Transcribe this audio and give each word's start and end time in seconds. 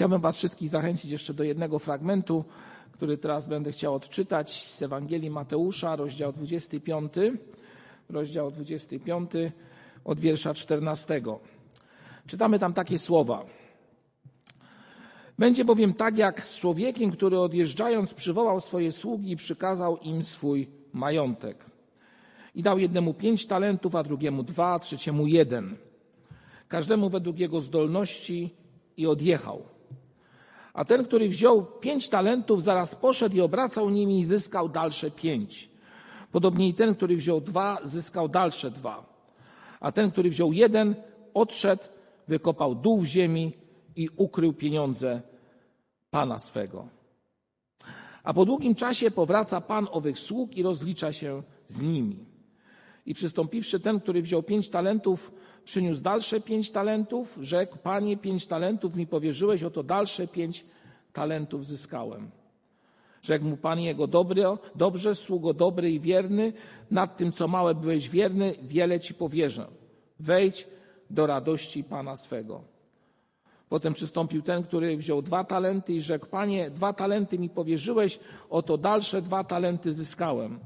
Chciałbym 0.00 0.20
Was 0.20 0.36
wszystkich 0.36 0.68
zachęcić 0.68 1.10
jeszcze 1.10 1.34
do 1.34 1.44
jednego 1.44 1.78
fragmentu, 1.78 2.44
który 2.92 3.18
teraz 3.18 3.48
będę 3.48 3.72
chciał 3.72 3.94
odczytać 3.94 4.64
z 4.64 4.82
Ewangelii 4.82 5.30
Mateusza, 5.30 5.96
rozdział 5.96 6.32
25, 6.32 7.12
rozdział 8.08 8.50
25 8.50 9.30
od 10.04 10.20
wiersza 10.20 10.54
14. 10.54 11.22
Czytamy 12.26 12.58
tam 12.58 12.72
takie 12.72 12.98
słowa. 12.98 13.44
Będzie 15.38 15.64
bowiem 15.64 15.94
tak 15.94 16.18
jak 16.18 16.46
z 16.46 16.58
człowiekiem, 16.58 17.10
który 17.10 17.38
odjeżdżając 17.38 18.14
przywołał 18.14 18.60
swoje 18.60 18.92
sługi 18.92 19.30
i 19.30 19.36
przykazał 19.36 19.96
im 19.96 20.22
swój 20.22 20.68
majątek. 20.92 21.64
I 22.54 22.62
dał 22.62 22.78
jednemu 22.78 23.14
pięć 23.14 23.46
talentów, 23.46 23.94
a 23.94 24.02
drugiemu 24.02 24.42
dwa, 24.42 24.74
a 24.74 24.78
trzeciemu 24.78 25.26
jeden. 25.26 25.76
Każdemu 26.68 27.10
według 27.10 27.38
jego 27.38 27.60
zdolności 27.60 28.54
i 28.96 29.06
odjechał. 29.06 29.79
A 30.80 30.84
ten, 30.84 31.04
który 31.04 31.28
wziął 31.28 31.66
pięć 31.66 32.08
talentów, 32.08 32.62
zaraz 32.62 32.94
poszedł 32.94 33.36
i 33.36 33.40
obracał 33.40 33.90
nimi 33.90 34.20
i 34.20 34.24
zyskał 34.24 34.68
dalsze 34.68 35.10
pięć. 35.10 35.70
Podobnie 36.32 36.68
i 36.68 36.74
ten, 36.74 36.94
który 36.94 37.16
wziął 37.16 37.40
dwa, 37.40 37.78
zyskał 37.82 38.28
dalsze 38.28 38.70
dwa. 38.70 39.24
A 39.80 39.92
ten, 39.92 40.10
który 40.10 40.30
wziął 40.30 40.52
jeden, 40.52 40.94
odszedł, 41.34 41.82
wykopał 42.28 42.74
dół 42.74 43.00
w 43.00 43.04
ziemi 43.04 43.52
i 43.96 44.08
ukrył 44.16 44.52
pieniądze 44.52 45.22
pana 46.10 46.38
swego. 46.38 46.88
A 48.22 48.34
po 48.34 48.44
długim 48.44 48.74
czasie 48.74 49.10
powraca 49.10 49.60
pan 49.60 49.88
owych 49.90 50.18
sług 50.18 50.56
i 50.56 50.62
rozlicza 50.62 51.12
się 51.12 51.42
z 51.66 51.82
nimi. 51.82 52.24
I 53.06 53.14
przystąpiwszy 53.14 53.80
ten, 53.80 54.00
który 54.00 54.22
wziął 54.22 54.42
pięć 54.42 54.70
talentów, 54.70 55.32
przyniósł 55.64 56.02
dalsze 56.02 56.40
pięć 56.40 56.70
talentów, 56.70 57.38
rzekł, 57.40 57.78
panie, 57.78 58.16
pięć 58.16 58.46
talentów 58.46 58.96
mi 58.96 59.06
powierzyłeś, 59.06 59.62
oto 59.62 59.82
dalsze 59.82 60.28
pięć 60.28 60.64
talentów 61.12 61.66
zyskałem. 61.66 62.30
Rzekł 63.22 63.44
mu 63.44 63.56
pan 63.56 63.80
jego, 63.80 64.06
dobry, 64.06 64.42
dobrze, 64.74 65.14
sługo 65.14 65.54
dobry 65.54 65.90
i 65.90 66.00
wierny, 66.00 66.52
nad 66.90 67.16
tym, 67.16 67.32
co 67.32 67.48
małe 67.48 67.74
byłeś 67.74 68.08
wierny, 68.08 68.54
wiele 68.62 69.00
ci 69.00 69.14
powierzę. 69.14 69.66
Wejdź 70.20 70.66
do 71.10 71.26
radości 71.26 71.84
pana 71.84 72.16
swego. 72.16 72.60
Potem 73.68 73.92
przystąpił 73.92 74.42
ten, 74.42 74.62
który 74.62 74.96
wziął 74.96 75.22
dwa 75.22 75.44
talenty 75.44 75.92
i 75.92 76.00
rzekł, 76.00 76.26
panie, 76.26 76.70
dwa 76.70 76.92
talenty 76.92 77.38
mi 77.38 77.48
powierzyłeś, 77.48 78.18
oto 78.50 78.78
dalsze 78.78 79.22
dwa 79.22 79.44
talenty 79.44 79.92
zyskałem. 79.92 80.58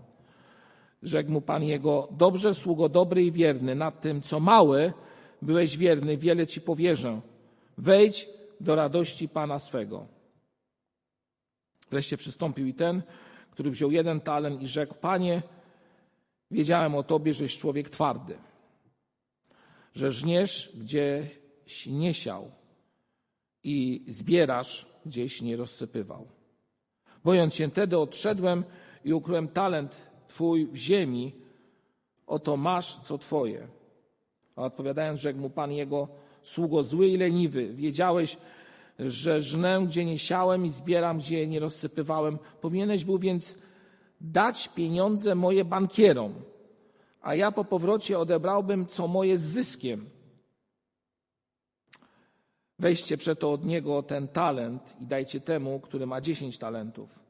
Rzekł 1.05 1.31
mu 1.31 1.41
pan 1.41 1.63
jego, 1.65 2.09
dobrze, 2.11 2.55
sługo 2.55 2.89
dobry 2.89 3.25
i 3.25 3.33
wierny, 3.33 3.75
nad 3.75 4.01
tym, 4.01 4.23
co 4.23 4.41
małe 4.41 4.93
byłeś 5.43 5.77
wierny, 5.77 6.17
wiele 6.17 6.47
ci 6.47 6.61
powierzę. 6.61 7.21
Wejdź 7.79 8.29
do 8.61 8.75
radości 8.75 9.29
pana 9.29 9.59
swego. 9.59 10.07
Wreszcie 11.91 12.17
przystąpił 12.17 12.67
i 12.67 12.75
ten, 12.75 13.03
który 13.51 13.71
wziął 13.71 13.91
jeden 13.91 14.21
talent 14.21 14.63
i 14.63 14.69
rzekł, 14.69 14.95
panie, 14.95 15.43
wiedziałem 16.51 16.95
o 16.95 17.03
tobie, 17.03 17.35
żeś 17.35 17.59
człowiek 17.59 17.91
twardy, 17.91 18.37
że 19.95 20.13
żniesz 20.13 20.73
gdzieś 20.77 21.87
nie 21.87 22.15
siał 22.15 22.51
i 23.65 24.05
zbierasz 24.09 24.87
gdzieś 25.07 25.43
nie 25.43 25.57
rozsypywał. 25.57 26.29
Bojąc 27.25 27.55
się 27.55 27.71
tedy 27.71 27.99
odszedłem 27.99 28.65
i 29.05 29.13
ukryłem 29.13 29.49
talent 29.49 30.14
Twój 30.29 30.67
w 30.67 30.77
ziemi, 30.77 31.33
oto 32.27 32.57
masz 32.57 33.01
co 33.01 33.19
Twoje. 33.19 33.69
A 34.57 34.63
odpowiadając, 34.63 35.21
rzekł 35.21 35.41
mu 35.41 35.51
Pan 35.51 35.73
jego, 35.73 36.09
sługo 36.43 36.83
zły 36.83 37.09
i 37.09 37.17
leniwy, 37.17 37.75
wiedziałeś, 37.75 38.37
że 38.99 39.43
żnę, 39.43 39.83
gdzie 39.87 40.05
nie 40.05 40.19
siałem 40.19 40.67
i 40.67 40.71
zbieram, 40.71 41.19
gdzie 41.19 41.47
nie 41.47 41.61
rozsypywałem. 41.61 42.39
Powinieneś 42.61 43.05
był 43.05 43.19
więc 43.19 43.59
dać 44.21 44.69
pieniądze 44.69 45.35
moje 45.35 45.65
bankierom, 45.65 46.35
a 47.23 47.35
ja 47.35 47.53
po 47.53 47.65
powrocie 47.65 48.19
odebrałbym 48.19 48.87
co 48.87 49.09
moje 49.09 49.39
z 49.39 49.43
zyskiem. 49.43 50.11
Weźcie 52.79 53.17
przeto 53.17 53.53
od 53.53 53.65
niego 53.65 54.03
ten 54.03 54.29
talent 54.29 54.97
i 55.01 55.07
dajcie 55.07 55.41
temu, 55.41 55.81
który 55.81 56.07
ma 56.07 56.21
dziesięć 56.21 56.59
talentów. 56.59 57.24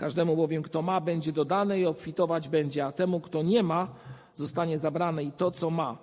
Każdemu 0.00 0.36
bowiem, 0.36 0.62
kto 0.62 0.82
ma, 0.82 1.00
będzie 1.00 1.32
dodane 1.32 1.80
i 1.80 1.86
obfitować 1.86 2.48
będzie, 2.48 2.86
a 2.86 2.92
temu, 2.92 3.20
kto 3.20 3.42
nie 3.42 3.62
ma, 3.62 3.94
zostanie 4.34 4.78
zabrane 4.78 5.24
i 5.24 5.32
to, 5.32 5.50
co 5.50 5.70
ma. 5.70 5.98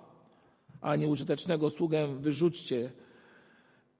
A 0.80 0.96
nieużytecznego 0.96 1.70
sługę 1.70 2.06
wyrzućcie 2.20 2.92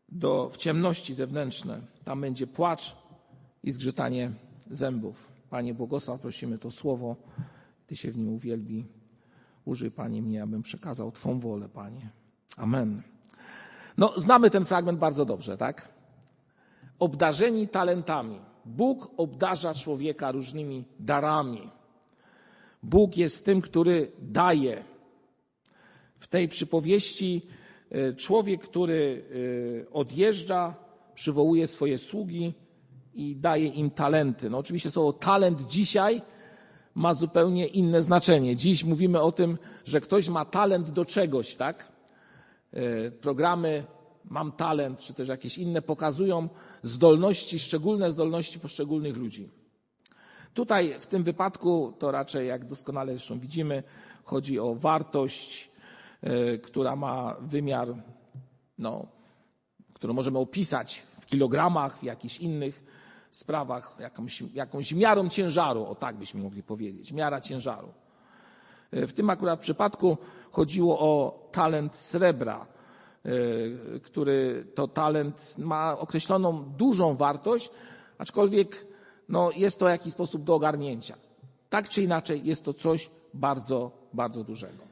do, 0.09 0.49
w 0.53 0.57
ciemności 0.57 1.15
zewnętrzne. 1.15 1.81
Tam 2.05 2.21
będzie 2.21 2.47
płacz 2.47 2.97
i 3.63 3.71
zgrzytanie 3.71 4.31
zębów. 4.71 5.29
Panie 5.51 5.75
błogosław, 5.75 6.21
prosimy 6.21 6.59
to 6.59 6.71
słowo. 6.71 7.17
Ty 7.87 7.97
się 7.97 8.11
w 8.11 8.19
nim 8.19 8.29
uwielbi. 8.29 8.87
Użyj, 9.65 9.91
Panie, 9.91 10.23
mnie, 10.23 10.43
abym 10.43 10.63
przekazał 10.63 11.13
Twą 11.13 11.39
wolę, 11.39 11.69
Panie. 11.69 12.09
Amen. 12.57 13.03
No, 13.97 14.13
znamy 14.17 14.51
ten 14.51 14.65
fragment 14.65 14.99
bardzo 14.99 15.25
dobrze, 15.25 15.57
tak? 15.57 15.89
Obdarzeni 16.99 17.69
talentami. 17.69 18.39
Bóg 18.69 19.11
obdarza 19.17 19.75
człowieka 19.75 20.33
różnymi 20.33 20.84
darami. 21.01 21.71
Bóg 22.83 23.17
jest 23.17 23.45
tym, 23.45 23.61
który 23.61 24.12
daje. 24.19 24.84
W 26.17 26.27
tej 26.27 26.49
przypowieści 26.49 27.47
e, 27.91 28.12
człowiek, 28.12 28.61
który 28.62 29.25
e, 29.84 29.91
odjeżdża, 29.93 30.75
przywołuje 31.15 31.67
swoje 31.67 31.99
sługi 31.99 32.55
i 33.15 33.37
daje 33.37 33.67
im 33.67 33.91
talenty. 33.91 34.51
No 34.51 34.59
oczywiście 34.59 34.91
słowo 34.91 35.12
talent 35.12 35.62
dzisiaj 35.62 36.23
ma 36.95 37.15
zupełnie 37.15 37.67
inne 37.67 38.03
znaczenie. 38.03 38.56
Dziś 38.56 38.85
mówimy 38.85 39.21
o 39.21 39.33
tym, 39.33 39.59
że 39.85 40.00
ktoś 40.00 40.29
ma 40.29 40.45
talent 40.45 40.91
do 40.91 41.05
czegoś, 41.05 41.56
tak? 41.56 41.93
E, 42.73 43.11
programy 43.11 43.85
Mam 44.31 44.53
talent, 44.53 45.00
czy 45.00 45.15
też 45.15 45.28
jakieś 45.28 45.59
inne 45.59 45.83
pokazują 45.83 46.49
zdolności, 46.83 47.59
szczególne 47.59 48.11
zdolności 48.11 48.61
poszczególnych 48.61 49.16
ludzi. 49.16 49.50
Tutaj 50.55 50.94
w 51.00 51.06
tym 51.06 51.25
wypadku 51.25 51.93
to 51.99 52.11
raczej, 52.11 52.49
jak 52.49 52.65
doskonale 52.65 53.12
zresztą 53.12 53.38
widzimy, 53.38 53.83
chodzi 54.25 54.59
o 54.59 54.75
wartość, 54.75 55.71
e, 56.22 56.59
która 56.59 56.97
ma 56.97 57.37
wymiar, 57.41 57.94
no, 58.78 59.06
którą 59.93 60.15
możemy 60.15 60.38
opisać 60.38 61.03
w 61.21 61.27
kilogramach, 61.27 61.99
w 61.99 62.03
jakichś 62.03 62.38
innych 62.38 62.84
sprawach, 63.31 63.97
jakąś, 64.00 64.41
jakąś 64.55 64.93
miarą 64.93 65.28
ciężaru, 65.28 65.84
o 65.84 65.94
tak 65.94 66.17
byśmy 66.17 66.43
mogli 66.43 66.62
powiedzieć, 66.62 67.12
miara 67.12 67.41
ciężaru. 67.41 67.93
E, 68.91 69.06
w 69.06 69.12
tym 69.12 69.31
akurat 69.31 69.61
przypadku 69.61 70.19
chodziło 70.50 70.99
o 70.99 71.49
talent 71.53 71.97
srebra, 71.97 72.67
który 74.03 74.66
to 74.75 74.89
talent 74.89 75.59
ma 75.59 75.99
określoną 75.99 76.65
dużą 76.65 77.16
wartość, 77.16 77.71
aczkolwiek 78.19 78.87
no, 79.28 79.50
jest 79.56 79.78
to 79.78 79.87
w 79.87 79.89
jakiś 79.89 80.12
sposób 80.12 80.44
do 80.44 80.55
ogarnięcia. 80.55 81.16
Tak 81.69 81.88
czy 81.88 82.03
inaczej 82.03 82.41
jest 82.44 82.65
to 82.65 82.75
coś 82.75 83.11
bardzo, 83.34 83.91
bardzo 84.12 84.44
dużego. 84.44 84.84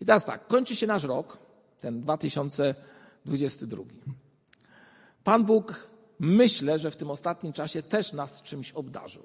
I 0.00 0.06
teraz 0.06 0.24
tak, 0.24 0.46
kończy 0.46 0.76
się 0.76 0.86
nasz 0.86 1.04
rok, 1.04 1.38
ten 1.80 2.00
2022. 2.00 3.82
Pan 5.24 5.44
Bóg 5.44 5.88
myślę, 6.18 6.78
że 6.78 6.90
w 6.90 6.96
tym 6.96 7.10
ostatnim 7.10 7.52
czasie 7.52 7.82
też 7.82 8.12
nas 8.12 8.42
czymś 8.42 8.72
obdarzył. 8.72 9.22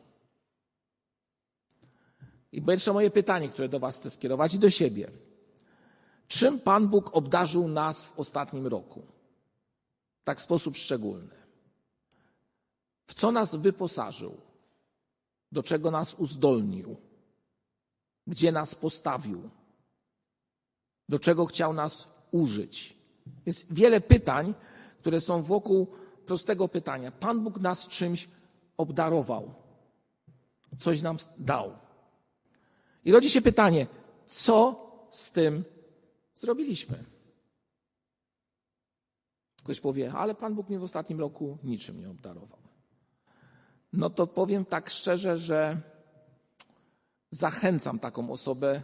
I 2.52 2.62
jeszcze 2.68 2.94
moje 2.94 3.10
pytanie, 3.10 3.50
które 3.50 3.70
do 3.70 3.80
Was 3.80 3.98
chcę 3.98 4.10
skierować 4.10 4.54
i 4.54 4.60
do 4.60 4.70
siebie. 4.70 5.12
Czym 6.28 6.60
Pan 6.60 6.88
Bóg 6.88 7.10
obdarzył 7.14 7.68
nas 7.68 8.04
w 8.04 8.20
ostatnim 8.20 8.68
roku? 8.68 9.06
Tak 10.24 10.38
w 10.38 10.42
sposób 10.42 10.78
szczególny. 10.78 11.36
W 13.06 13.14
co 13.14 13.32
nas 13.32 13.56
wyposażył? 13.56 14.38
Do 15.52 15.64
czego 15.64 15.92
nas 15.92 16.14
uzdolnił? 16.14 16.96
Gdzie 18.28 18.52
nas 18.52 18.76
postawił? 18.76 19.50
Do 21.10 21.20
czego 21.20 21.46
chciał 21.46 21.74
nas 21.74 22.08
użyć? 22.32 22.98
Jest 23.46 23.74
wiele 23.74 24.02
pytań, 24.02 24.54
które 25.00 25.22
są 25.22 25.42
wokół 25.42 25.88
prostego 26.26 26.68
pytania. 26.68 27.12
Pan 27.12 27.44
Bóg 27.44 27.60
nas 27.60 27.88
czymś 27.88 28.30
obdarował, 28.78 29.54
coś 30.78 31.02
nam 31.02 31.18
dał. 31.38 31.78
I 33.06 33.12
rodzi 33.12 33.30
się 33.30 33.42
pytanie, 33.42 33.88
co 34.26 34.88
z 35.12 35.32
tym 35.32 35.64
zrobiliśmy? 36.40 37.04
Ktoś 39.64 39.80
powie, 39.80 40.14
ale 40.14 40.36
Pan 40.36 40.56
Bóg 40.56 40.70
mnie 40.70 40.80
w 40.80 40.84
ostatnim 40.84 41.20
roku 41.20 41.58
niczym 41.64 42.00
nie 42.00 42.10
obdarował. 42.10 42.60
No 43.94 44.10
to 44.10 44.28
powiem 44.28 44.66
tak 44.66 44.90
szczerze, 44.90 45.38
że 45.38 45.82
zachęcam 47.32 48.00
taką 48.00 48.32
osobę, 48.32 48.82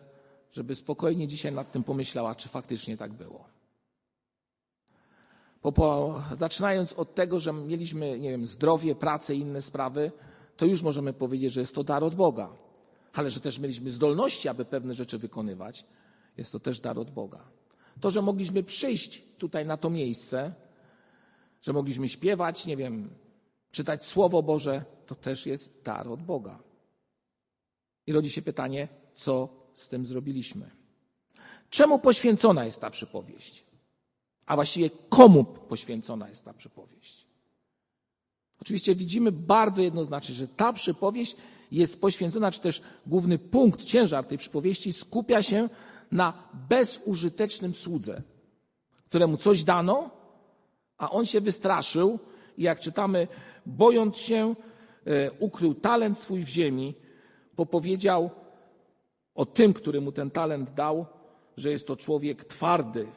żeby 0.51 0.75
spokojnie 0.75 1.27
dzisiaj 1.27 1.51
nad 1.51 1.71
tym 1.71 1.83
pomyślała, 1.83 2.35
czy 2.35 2.49
faktycznie 2.49 2.97
tak 2.97 3.13
było. 3.13 3.45
Bo 5.63 5.71
po, 5.71 6.21
zaczynając 6.31 6.93
od 6.93 7.15
tego, 7.15 7.39
że 7.39 7.53
mieliśmy, 7.53 8.19
nie 8.19 8.29
wiem, 8.29 8.47
zdrowie, 8.47 8.95
pracę 8.95 9.35
i 9.35 9.39
inne 9.39 9.61
sprawy, 9.61 10.11
to 10.57 10.65
już 10.65 10.81
możemy 10.81 11.13
powiedzieć, 11.13 11.53
że 11.53 11.59
jest 11.59 11.75
to 11.75 11.83
dar 11.83 12.03
od 12.03 12.15
Boga. 12.15 12.49
Ale 13.13 13.29
że 13.29 13.39
też 13.39 13.59
mieliśmy 13.59 13.91
zdolności, 13.91 14.49
aby 14.49 14.65
pewne 14.65 14.93
rzeczy 14.93 15.17
wykonywać, 15.17 15.85
jest 16.37 16.51
to 16.51 16.59
też 16.59 16.79
dar 16.79 16.99
od 16.99 17.11
Boga. 17.11 17.43
To, 17.99 18.11
że 18.11 18.21
mogliśmy 18.21 18.63
przyjść 18.63 19.21
tutaj 19.37 19.65
na 19.65 19.77
to 19.77 19.89
miejsce, 19.89 20.53
że 21.61 21.73
mogliśmy 21.73 22.09
śpiewać, 22.09 22.65
nie 22.65 22.77
wiem, 22.77 23.09
czytać 23.71 24.05
Słowo 24.05 24.43
Boże, 24.43 24.85
to 25.07 25.15
też 25.15 25.45
jest 25.45 25.81
dar 25.83 26.07
od 26.07 26.23
Boga. 26.23 26.59
I 28.07 28.13
rodzi 28.13 28.29
się 28.29 28.41
pytanie, 28.41 28.87
co 29.13 29.49
z 29.73 29.89
tym 29.89 30.05
zrobiliśmy? 30.05 30.69
Czemu 31.69 31.99
poświęcona 31.99 32.65
jest 32.65 32.81
ta 32.81 32.89
przypowieść? 32.89 33.63
A 34.45 34.55
właściwie 34.55 34.89
komu 35.09 35.43
poświęcona 35.43 36.29
jest 36.29 36.45
ta 36.45 36.53
przypowieść? 36.53 37.25
Oczywiście 38.61 38.95
widzimy 38.95 39.31
bardzo 39.31 39.81
jednoznacznie, 39.81 40.35
że 40.35 40.47
ta 40.47 40.73
przypowieść 40.73 41.35
jest 41.71 42.01
poświęcona, 42.01 42.51
czy 42.51 42.61
też 42.61 42.81
główny 43.07 43.39
punkt, 43.39 43.83
ciężar 43.83 44.25
tej 44.25 44.37
przypowieści 44.37 44.93
skupia 44.93 45.43
się 45.43 45.69
na 46.13 46.33
bezużytecznym 46.69 47.73
słudze, 47.73 48.21
któremu 49.05 49.37
coś 49.37 49.63
dano, 49.63 50.09
a 50.97 51.11
on 51.11 51.25
się 51.25 51.41
wystraszył 51.41 52.19
i 52.57 52.63
jak 52.63 52.79
czytamy, 52.79 53.27
bojąc 53.65 54.17
się, 54.17 54.55
e, 55.05 55.31
ukrył 55.31 55.73
talent 55.73 56.17
swój 56.17 56.43
w 56.43 56.49
ziemi, 56.49 56.95
popowiedział 57.55 58.29
o 59.35 59.45
tym, 59.45 59.73
który 59.73 60.01
mu 60.01 60.11
ten 60.11 60.31
talent 60.31 60.73
dał, 60.73 61.05
że 61.57 61.71
jest 61.71 61.87
to 61.87 61.95
człowiek 61.95 62.45
twardy, 62.45 63.07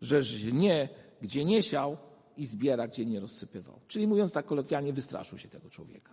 że 0.00 0.22
żnie, 0.22 0.88
gdzie 1.20 1.44
nie 1.44 1.62
siał 1.62 1.96
i 2.36 2.46
zbiera, 2.46 2.88
gdzie 2.88 3.06
nie 3.06 3.20
rozsypywał. 3.20 3.80
Czyli 3.88 4.06
mówiąc 4.06 4.32
tak 4.32 4.46
kolokwialnie, 4.46 4.92
wystraszył 4.92 5.38
się 5.38 5.48
tego 5.48 5.70
człowieka. 5.70 6.12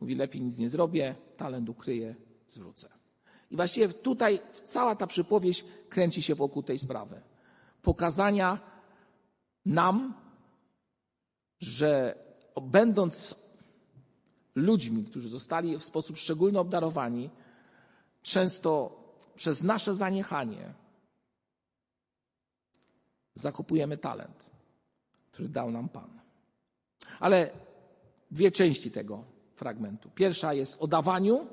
Mówi, 0.00 0.14
lepiej 0.14 0.42
nic 0.42 0.58
nie 0.58 0.68
zrobię, 0.68 1.14
talent 1.36 1.68
ukryję, 1.68 2.14
zwrócę. 2.48 2.88
I 3.50 3.56
właściwie 3.56 3.88
tutaj 3.88 4.40
cała 4.64 4.96
ta 4.96 5.06
przypowieść 5.06 5.64
kręci 5.88 6.22
się 6.22 6.34
wokół 6.34 6.62
tej 6.62 6.78
sprawy. 6.78 7.20
Pokazania 7.82 8.58
nam, 9.66 10.14
że 11.60 12.18
będąc 12.62 13.34
ludźmi, 14.54 15.04
którzy 15.04 15.28
zostali 15.28 15.78
w 15.78 15.84
sposób 15.84 16.18
szczególny 16.18 16.58
obdarowani, 16.58 17.30
często 18.22 19.02
przez 19.34 19.62
nasze 19.62 19.94
zaniechanie 19.94 20.74
zakupujemy 23.34 23.98
talent, 23.98 24.50
który 25.32 25.48
dał 25.48 25.70
nam 25.70 25.88
Pan. 25.88 26.20
Ale 27.20 27.50
dwie 28.30 28.50
części 28.50 28.90
tego 28.90 29.24
fragmentu. 29.54 30.10
Pierwsza 30.10 30.54
jest 30.54 30.82
o 30.82 30.86
dawaniu, 30.86 31.46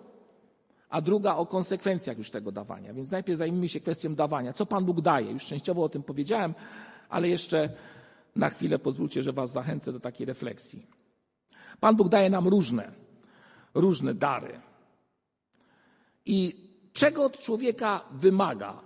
a 0.94 1.02
druga 1.02 1.36
o 1.36 1.46
konsekwencjach 1.46 2.18
już 2.18 2.32
tego 2.32 2.52
dawania. 2.52 2.94
Więc 2.94 3.12
najpierw 3.12 3.40
zajmijmy 3.40 3.70
się 3.70 3.80
kwestią 3.80 4.16
dawania. 4.16 4.54
Co 4.54 4.66
Pan 4.66 4.86
Bóg 4.86 5.02
daje? 5.02 5.32
Już 5.32 5.46
częściowo 5.46 5.84
o 5.84 5.90
tym 5.90 6.04
powiedziałem, 6.04 6.54
ale 7.10 7.30
jeszcze 7.30 7.70
na 8.36 8.50
chwilę 8.50 8.80
pozwólcie, 8.80 9.24
że 9.24 9.34
Was 9.34 9.52
zachęcę 9.52 9.94
do 9.94 10.00
takiej 10.00 10.26
refleksji. 10.26 10.88
Pan 11.80 11.96
Bóg 11.96 12.10
daje 12.10 12.30
nam 12.30 12.48
różne, 12.48 12.92
różne 13.74 14.14
dary. 14.14 14.60
I 16.26 16.70
czego 16.94 17.26
od 17.26 17.40
człowieka 17.40 18.06
wymaga, 18.12 18.82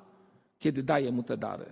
kiedy 0.59 0.83
daje 0.83 1.11
mu 1.11 1.23
te 1.23 1.37
dary? 1.37 1.65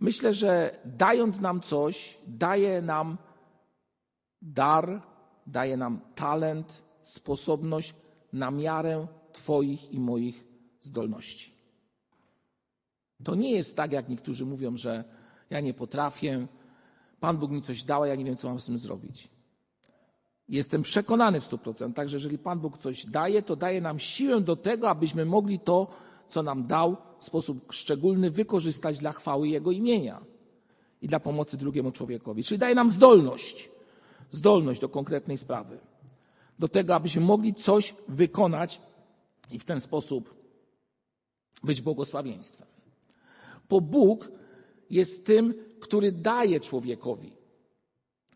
Myślę, 0.00 0.34
że 0.34 0.78
dając 0.84 1.40
nam 1.40 1.60
coś, 1.60 2.18
daje 2.26 2.82
nam 2.82 3.18
dar, 4.42 5.02
daje 5.46 5.76
nam 5.76 6.00
talent, 6.14 6.81
sposobność 7.02 7.94
na 8.32 8.50
miarę 8.50 9.06
Twoich 9.32 9.92
i 9.92 10.00
moich 10.00 10.44
zdolności. 10.80 11.52
To 13.24 13.34
nie 13.34 13.50
jest 13.50 13.76
tak, 13.76 13.92
jak 13.92 14.08
niektórzy 14.08 14.46
mówią, 14.46 14.76
że 14.76 15.04
ja 15.50 15.60
nie 15.60 15.74
potrafię, 15.74 16.46
Pan 17.20 17.38
Bóg 17.38 17.50
mi 17.50 17.62
coś 17.62 17.82
dał, 17.82 18.02
a 18.02 18.06
ja 18.06 18.14
nie 18.14 18.24
wiem, 18.24 18.36
co 18.36 18.48
mam 18.48 18.60
z 18.60 18.64
tym 18.64 18.78
zrobić. 18.78 19.28
Jestem 20.48 20.82
przekonany 20.82 21.40
w 21.40 21.44
stu 21.44 21.58
procentach, 21.58 22.08
że 22.08 22.16
jeżeli 22.16 22.38
Pan 22.38 22.60
Bóg 22.60 22.78
coś 22.78 23.06
daje, 23.06 23.42
to 23.42 23.56
daje 23.56 23.80
nam 23.80 23.98
siłę 23.98 24.40
do 24.40 24.56
tego, 24.56 24.90
abyśmy 24.90 25.24
mogli 25.24 25.58
to, 25.58 25.86
co 26.28 26.42
nam 26.42 26.66
dał, 26.66 26.96
w 27.18 27.24
sposób 27.24 27.72
szczególny 27.72 28.30
wykorzystać 28.30 28.98
dla 28.98 29.12
chwały 29.12 29.48
Jego 29.48 29.70
imienia 29.70 30.20
i 31.02 31.08
dla 31.08 31.20
pomocy 31.20 31.56
drugiemu 31.56 31.92
człowiekowi. 31.92 32.44
Czyli 32.44 32.58
daje 32.58 32.74
nam 32.74 32.90
zdolność, 32.90 33.68
zdolność 34.30 34.80
do 34.80 34.88
konkretnej 34.88 35.38
sprawy, 35.38 35.78
do 36.62 36.68
tego, 36.68 36.94
abyśmy 36.94 37.22
mogli 37.22 37.54
coś 37.54 37.94
wykonać 38.08 38.80
i 39.50 39.58
w 39.58 39.64
ten 39.64 39.80
sposób 39.80 40.34
być 41.62 41.80
błogosławieństwem. 41.80 42.66
Bo 43.68 43.80
Bóg 43.80 44.32
jest 44.90 45.26
tym, 45.26 45.54
który 45.80 46.12
daje 46.12 46.60
człowiekowi. 46.60 47.36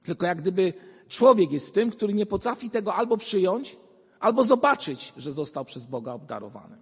Tylko 0.02 0.26
jak 0.26 0.40
gdyby 0.40 0.72
człowiek 1.08 1.52
jest 1.52 1.74
tym, 1.74 1.90
który 1.90 2.14
nie 2.14 2.26
potrafi 2.26 2.70
tego 2.70 2.94
albo 2.94 3.16
przyjąć, 3.16 3.76
albo 4.20 4.44
zobaczyć, 4.44 5.12
że 5.16 5.32
został 5.32 5.64
przez 5.64 5.86
Boga 5.86 6.12
obdarowany. 6.12 6.76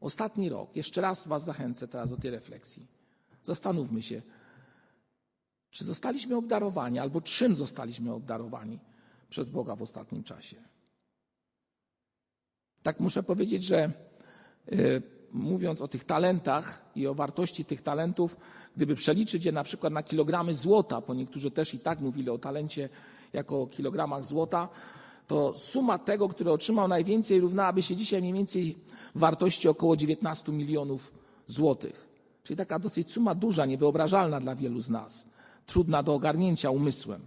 Ostatni 0.00 0.48
rok, 0.48 0.76
jeszcze 0.76 1.00
raz 1.00 1.28
Was 1.28 1.44
zachęcę 1.44 1.88
teraz 1.88 2.10
do 2.10 2.16
tej 2.16 2.30
refleksji. 2.30 2.86
Zastanówmy 3.42 4.02
się, 4.02 4.22
czy 5.70 5.84
zostaliśmy 5.84 6.36
obdarowani, 6.36 6.98
albo 6.98 7.20
czym 7.20 7.56
zostaliśmy 7.56 8.12
obdarowani 8.12 8.78
przez 9.28 9.50
Boga 9.50 9.76
w 9.76 9.82
ostatnim 9.82 10.22
czasie. 10.22 10.56
Tak 12.82 13.00
muszę 13.00 13.22
powiedzieć, 13.22 13.64
że 13.64 13.92
yy, 14.70 15.02
mówiąc 15.32 15.80
o 15.80 15.88
tych 15.88 16.04
talentach 16.04 16.90
i 16.94 17.06
o 17.06 17.14
wartości 17.14 17.64
tych 17.64 17.82
talentów, 17.82 18.36
gdyby 18.76 18.94
przeliczyć 18.94 19.44
je 19.44 19.52
na 19.52 19.64
przykład 19.64 19.92
na 19.92 20.02
kilogramy 20.02 20.54
złota, 20.54 21.00
bo 21.00 21.14
niektórzy 21.14 21.50
też 21.50 21.74
i 21.74 21.78
tak 21.78 22.00
mówili 22.00 22.30
o 22.30 22.38
talencie 22.38 22.88
jako 23.32 23.62
o 23.62 23.66
kilogramach 23.66 24.24
złota, 24.24 24.68
to 25.26 25.54
suma 25.54 25.98
tego, 25.98 26.28
który 26.28 26.50
otrzymał 26.50 26.88
najwięcej, 26.88 27.40
równałaby 27.40 27.82
się 27.82 27.96
dzisiaj 27.96 28.20
mniej 28.20 28.32
więcej 28.32 28.76
wartości 29.14 29.68
około 29.68 29.96
19 29.96 30.52
milionów 30.52 31.12
złotych. 31.46 32.06
Czyli 32.42 32.56
taka 32.56 32.78
dosyć 32.78 33.12
suma 33.12 33.34
duża, 33.34 33.66
niewyobrażalna 33.66 34.40
dla 34.40 34.54
wielu 34.54 34.80
z 34.80 34.90
nas, 34.90 35.26
trudna 35.66 36.02
do 36.02 36.14
ogarnięcia 36.14 36.70
umysłem. 36.70 37.20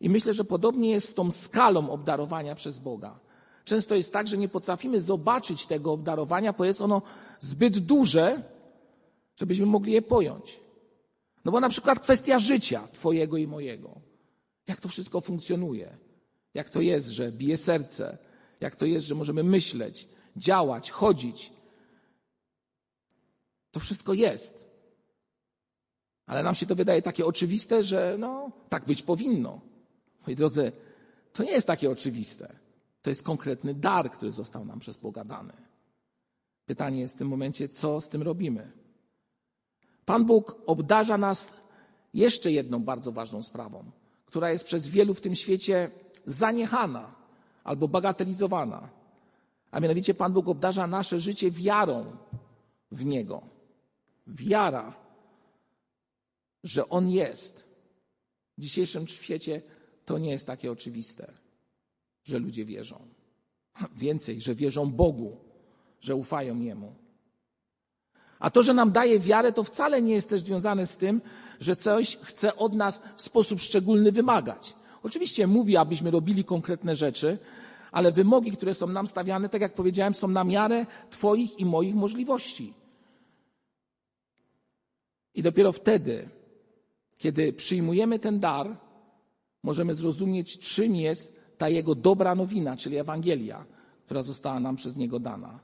I 0.00 0.10
myślę, 0.10 0.34
że 0.34 0.44
podobnie 0.44 0.90
jest 0.90 1.08
z 1.08 1.14
tą 1.14 1.30
skalą 1.30 1.90
obdarowania 1.90 2.54
przez 2.54 2.78
Boga. 2.78 3.20
Często 3.64 3.94
jest 3.94 4.12
tak, 4.12 4.28
że 4.28 4.38
nie 4.38 4.48
potrafimy 4.48 5.00
zobaczyć 5.00 5.66
tego 5.66 5.92
obdarowania, 5.92 6.52
bo 6.52 6.64
jest 6.64 6.80
ono 6.80 7.02
zbyt 7.40 7.78
duże, 7.78 8.42
żebyśmy 9.36 9.66
mogli 9.66 9.92
je 9.92 10.02
pojąć. 10.02 10.60
No 11.44 11.52
bo 11.52 11.60
na 11.60 11.68
przykład 11.68 12.00
kwestia 12.00 12.38
życia 12.38 12.88
Twojego 12.92 13.36
i 13.36 13.46
mojego. 13.46 14.00
Jak 14.66 14.80
to 14.80 14.88
wszystko 14.88 15.20
funkcjonuje? 15.20 15.96
Jak 16.54 16.70
to 16.70 16.80
jest, 16.80 17.08
że 17.08 17.32
bije 17.32 17.56
serce? 17.56 18.18
Jak 18.60 18.76
to 18.76 18.86
jest, 18.86 19.06
że 19.06 19.14
możemy 19.14 19.42
myśleć, 19.42 20.08
działać, 20.36 20.90
chodzić? 20.90 21.52
To 23.70 23.80
wszystko 23.80 24.14
jest. 24.14 24.68
Ale 26.26 26.42
nam 26.42 26.54
się 26.54 26.66
to 26.66 26.74
wydaje 26.74 27.02
takie 27.02 27.26
oczywiste, 27.26 27.84
że 27.84 28.16
no, 28.18 28.50
tak 28.68 28.84
być 28.84 29.02
powinno. 29.02 29.67
Moi 30.28 30.36
drodzy, 30.36 30.72
to 31.32 31.42
nie 31.42 31.50
jest 31.50 31.66
takie 31.66 31.90
oczywiste. 31.90 32.56
To 33.02 33.10
jest 33.10 33.22
konkretny 33.22 33.74
dar, 33.74 34.10
który 34.10 34.32
został 34.32 34.64
nam 34.64 34.78
przez 34.78 34.96
Boga 34.96 35.24
dany. 35.24 35.52
Pytanie 36.66 37.00
jest 37.00 37.14
w 37.14 37.18
tym 37.18 37.28
momencie, 37.28 37.68
co 37.68 38.00
z 38.00 38.08
tym 38.08 38.22
robimy? 38.22 38.72
Pan 40.04 40.24
Bóg 40.24 40.56
obdarza 40.66 41.18
nas 41.18 41.54
jeszcze 42.14 42.52
jedną 42.52 42.84
bardzo 42.84 43.12
ważną 43.12 43.42
sprawą, 43.42 43.90
która 44.26 44.50
jest 44.50 44.64
przez 44.64 44.86
wielu 44.86 45.14
w 45.14 45.20
tym 45.20 45.34
świecie 45.36 45.90
zaniechana 46.26 47.14
albo 47.64 47.88
bagatelizowana. 47.88 48.88
A 49.70 49.80
mianowicie 49.80 50.14
Pan 50.14 50.32
Bóg 50.32 50.48
obdarza 50.48 50.86
nasze 50.86 51.20
życie 51.20 51.50
wiarą 51.50 52.16
w 52.92 53.06
Niego. 53.06 53.42
Wiara, 54.26 54.94
że 56.64 56.88
On 56.88 57.10
jest. 57.10 57.68
W 58.58 58.60
dzisiejszym 58.60 59.06
świecie 59.06 59.62
to 60.08 60.18
nie 60.18 60.30
jest 60.30 60.46
takie 60.46 60.72
oczywiste, 60.72 61.32
że 62.24 62.38
ludzie 62.38 62.64
wierzą. 62.64 63.08
Więcej, 63.96 64.40
że 64.40 64.54
wierzą 64.54 64.90
Bogu, 64.90 65.36
że 66.00 66.16
ufają 66.16 66.60
Jemu. 66.60 66.94
A 68.38 68.50
to, 68.50 68.62
że 68.62 68.74
nam 68.74 68.92
daje 68.92 69.20
wiarę, 69.20 69.52
to 69.52 69.64
wcale 69.64 70.02
nie 70.02 70.14
jest 70.14 70.30
też 70.30 70.42
związane 70.42 70.86
z 70.86 70.96
tym, 70.96 71.20
że 71.60 71.76
coś 71.76 72.16
chce 72.16 72.56
od 72.56 72.74
nas 72.74 73.02
w 73.16 73.22
sposób 73.22 73.60
szczególny 73.60 74.12
wymagać. 74.12 74.74
Oczywiście 75.02 75.46
mówi, 75.46 75.76
abyśmy 75.76 76.10
robili 76.10 76.44
konkretne 76.44 76.96
rzeczy, 76.96 77.38
ale 77.92 78.12
wymogi, 78.12 78.52
które 78.52 78.74
są 78.74 78.86
nam 78.86 79.06
stawiane, 79.06 79.48
tak 79.48 79.60
jak 79.60 79.74
powiedziałem, 79.74 80.14
są 80.14 80.28
na 80.28 80.44
miarę 80.44 80.86
Twoich 81.10 81.58
i 81.58 81.64
moich 81.64 81.94
możliwości. 81.94 82.74
I 85.34 85.42
dopiero 85.42 85.72
wtedy, 85.72 86.28
kiedy 87.18 87.52
przyjmujemy 87.52 88.18
ten 88.18 88.40
dar, 88.40 88.87
możemy 89.62 89.94
zrozumieć, 89.94 90.58
czym 90.58 90.96
jest 90.96 91.40
ta 91.58 91.68
jego 91.68 91.94
dobra 91.94 92.34
nowina, 92.34 92.76
czyli 92.76 92.96
Ewangelia, 92.96 93.64
która 94.04 94.22
została 94.22 94.60
nam 94.60 94.76
przez 94.76 94.96
niego 94.96 95.20
dana. 95.20 95.60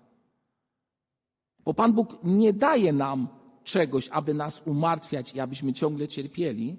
Bo 1.64 1.74
Pan 1.74 1.92
Bóg 1.92 2.18
nie 2.24 2.52
daje 2.52 2.92
nam 2.92 3.28
czegoś, 3.64 4.08
aby 4.08 4.34
nas 4.34 4.62
umartwiać 4.66 5.34
i 5.34 5.40
abyśmy 5.40 5.72
ciągle 5.72 6.08
cierpieli, 6.08 6.76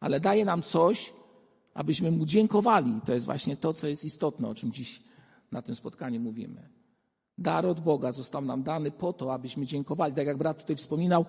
ale 0.00 0.20
daje 0.20 0.44
nam 0.44 0.62
coś, 0.62 1.12
abyśmy 1.74 2.10
mu 2.10 2.26
dziękowali. 2.26 3.00
To 3.06 3.14
jest 3.14 3.26
właśnie 3.26 3.56
to, 3.56 3.74
co 3.74 3.86
jest 3.86 4.04
istotne, 4.04 4.48
o 4.48 4.54
czym 4.54 4.72
dziś 4.72 5.02
na 5.52 5.62
tym 5.62 5.74
spotkaniu 5.74 6.20
mówimy. 6.20 6.68
Dar 7.38 7.66
od 7.66 7.80
Boga 7.80 8.12
został 8.12 8.42
nam 8.42 8.62
dany 8.62 8.90
po 8.90 9.12
to, 9.12 9.34
abyśmy 9.34 9.66
dziękowali. 9.66 10.14
Tak 10.14 10.26
jak 10.26 10.36
brat 10.36 10.58
tutaj 10.58 10.76
wspominał 10.76 11.24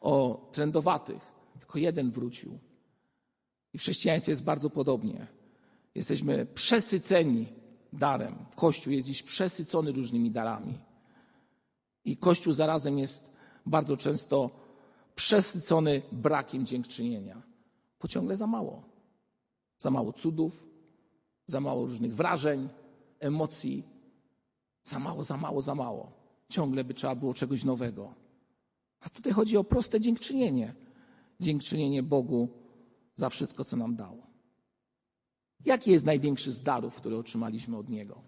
o 0.00 0.48
trędowatych, 0.52 1.32
tylko 1.58 1.78
jeden 1.78 2.10
wrócił. 2.10 2.58
I 3.74 3.78
w 3.78 3.80
chrześcijaństwie 3.80 4.32
jest 4.32 4.42
bardzo 4.42 4.70
podobnie. 4.70 5.26
Jesteśmy 5.94 6.46
przesyceni 6.46 7.46
darem. 7.92 8.34
Kościół 8.56 8.92
jest 8.92 9.06
dziś 9.06 9.22
przesycony 9.22 9.92
różnymi 9.92 10.30
darami. 10.30 10.78
I 12.04 12.16
Kościół 12.16 12.52
zarazem 12.52 12.98
jest 12.98 13.32
bardzo 13.66 13.96
często 13.96 14.50
przesycony 15.14 16.02
brakiem 16.12 16.66
dziękczynienia. 16.66 17.42
Bo 18.02 18.08
ciągle 18.08 18.36
za 18.36 18.46
mało. 18.46 18.82
Za 19.78 19.90
mało 19.90 20.12
cudów, 20.12 20.66
za 21.46 21.60
mało 21.60 21.86
różnych 21.86 22.14
wrażeń, 22.14 22.68
emocji. 23.20 23.84
Za 24.82 24.98
mało, 24.98 25.22
za 25.24 25.36
mało, 25.36 25.62
za 25.62 25.74
mało. 25.74 26.12
Ciągle 26.48 26.84
by 26.84 26.94
trzeba 26.94 27.14
było 27.14 27.34
czegoś 27.34 27.64
nowego. 27.64 28.14
A 29.00 29.08
tutaj 29.08 29.32
chodzi 29.32 29.56
o 29.56 29.64
proste 29.64 30.00
dziękczynienie. 30.00 30.74
Dziękczynienie 31.40 32.02
Bogu 32.02 32.48
za 33.18 33.28
wszystko, 33.28 33.64
co 33.64 33.76
nam 33.76 33.96
dało. 33.96 34.26
Jaki 35.64 35.90
jest 35.90 36.06
największy 36.06 36.52
z 36.52 36.62
darów, 36.62 36.94
który 36.94 37.16
otrzymaliśmy 37.16 37.76
od 37.76 37.88
Niego? 37.88 38.22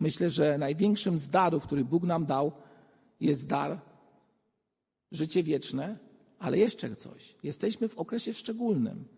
Myślę, 0.00 0.30
że 0.30 0.58
największym 0.58 1.18
z 1.18 1.28
darów, 1.28 1.62
który 1.66 1.84
Bóg 1.84 2.02
nam 2.02 2.26
dał, 2.26 2.52
jest 3.20 3.48
dar 3.48 3.80
życie 5.12 5.42
wieczne, 5.42 5.98
ale 6.38 6.58
jeszcze 6.58 6.96
coś. 6.96 7.36
Jesteśmy 7.42 7.88
w 7.88 7.98
okresie 7.98 8.34
szczególnym. 8.34 9.08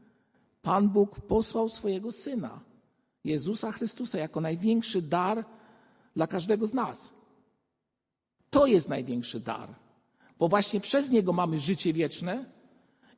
Pan 0.62 0.88
Bóg 0.88 1.20
posłał 1.20 1.68
swojego 1.68 2.12
Syna, 2.12 2.60
Jezusa 3.24 3.72
Chrystusa, 3.72 4.18
jako 4.18 4.40
największy 4.40 5.02
dar 5.02 5.44
dla 6.16 6.26
każdego 6.26 6.66
z 6.66 6.74
nas. 6.74 7.14
To 8.50 8.66
jest 8.66 8.88
największy 8.88 9.40
dar, 9.40 9.74
bo 10.38 10.48
właśnie 10.48 10.80
przez 10.80 11.10
Niego 11.10 11.32
mamy 11.32 11.60
życie 11.60 11.92
wieczne 11.92 12.57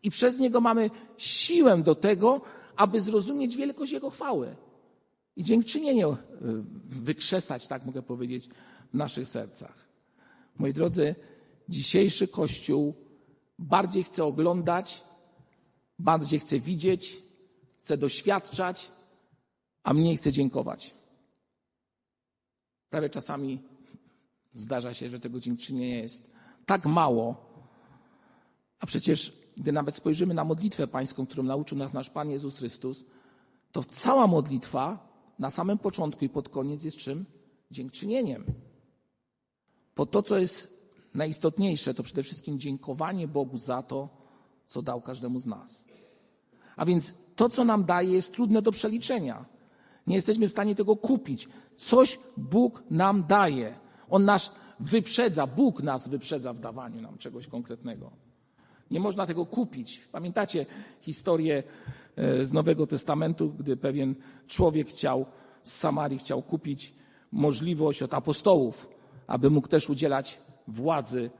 i 0.02 0.11
przez 0.11 0.38
Niego 0.38 0.61
mamy 0.61 0.90
siłę 1.16 1.83
do 1.83 1.95
tego, 1.95 2.40
aby 2.76 3.00
zrozumieć 3.00 3.57
wielkość 3.57 3.92
Jego 3.92 4.11
chwały 4.11 4.57
i 5.37 5.45
dziękczynienie 5.45 6.07
e, 6.07 6.16
wykrzesać, 6.85 7.66
tak 7.66 7.85
mogę 7.85 8.02
powiedzieć, 8.02 8.49
w 8.92 8.95
naszych 8.95 9.28
sercach. 9.28 9.88
Moi 10.59 10.73
drodzy, 10.73 11.14
dzisiejszy 11.69 12.28
Kościół 12.28 12.95
bardziej 13.59 14.04
chce 14.04 14.25
oglądać, 14.25 15.04
bardziej 15.99 16.40
chce 16.40 16.61
widzieć, 16.61 17.23
chce 17.78 17.97
doświadczać, 17.97 18.90
a 19.83 19.95
mniej 19.95 20.16
chce 20.16 20.33
dziękować. 20.33 20.95
Prawie 22.90 23.11
czasami 23.11 23.62
zdarza 24.54 24.95
się, 24.95 25.11
że 25.11 25.21
tego 25.21 25.40
dziękczynienia 25.40 25.99
jest 26.02 26.30
tak 26.66 26.87
mało, 26.87 27.50
a 28.80 28.87
przecież 28.87 29.39
gdy 29.61 29.73
nawet 29.73 29.95
spojrzymy 29.95 30.35
na 30.35 30.45
modlitwę 30.45 30.87
pańską, 30.87 31.26
którą 31.26 31.43
nauczył 31.43 31.79
nas 31.79 31.93
nasz 31.93 32.11
Pan 32.11 32.31
Jezus 32.31 32.59
Chrystus, 32.59 33.05
to 33.73 33.85
cała 33.85 34.26
modlitwa 34.26 35.09
na 35.38 35.50
samym 35.50 35.79
początku 35.79 36.25
i 36.25 36.29
pod 36.29 36.49
koniec 36.49 36.85
jest 36.85 36.97
czym? 36.97 37.26
Dziękczynieniem. 37.71 38.45
Bo 39.97 40.07
to, 40.07 40.23
co 40.23 40.38
jest 40.38 40.81
najistotniejsze, 41.14 41.95
to 41.95 42.02
przede 42.02 42.23
wszystkim 42.23 42.59
dziękowanie 42.59 43.29
Bogu 43.29 43.59
za 43.59 43.83
to, 43.83 44.09
co 44.67 44.83
dał 44.83 45.00
każdemu 45.00 45.40
z 45.40 45.47
nas. 45.47 45.85
A 46.76 46.85
więc 46.85 47.14
to, 47.37 47.49
co 47.49 47.64
nam 47.64 47.85
daje, 47.85 48.12
jest 48.12 48.35
trudne 48.35 48.62
do 48.62 48.73
przeliczenia. 48.73 49.45
Nie 50.07 50.17
jesteśmy 50.17 50.49
w 50.49 50.52
stanie 50.52 50.75
tego 50.75 50.97
kupić. 50.97 51.49
Coś 51.76 52.19
Bóg 52.37 52.83
nam 52.90 53.25
daje. 53.26 53.79
On 54.11 54.25
nas 54.25 54.52
wyprzedza, 54.81 55.47
Bóg 55.47 55.83
nas 55.83 56.09
wyprzedza 56.09 56.52
w 56.52 56.61
dawaniu 56.61 57.02
nam 57.02 57.19
czegoś 57.19 57.47
konkretnego. 57.47 58.29
Nie 58.90 59.00
można 59.00 59.26
tego 59.26 59.47
kupić. 59.47 59.99
Pamiętacie 60.12 60.66
historię 61.00 61.62
e, 62.16 62.44
z 62.44 62.52
Nowego 62.52 62.87
Testamentu, 62.87 63.50
gdy 63.59 63.76
pewien 63.76 64.14
człowiek 64.47 64.88
chciał 64.88 65.26
z 65.62 65.73
Samarii 65.73 66.18
chciał 66.18 66.42
kupić 66.42 66.94
możliwość 67.32 68.02
od 68.02 68.14
apostołów, 68.14 68.88
aby 69.26 69.50
mógł 69.50 69.68
też 69.68 69.90
udzielać 69.90 70.38
władzy, 70.68 71.30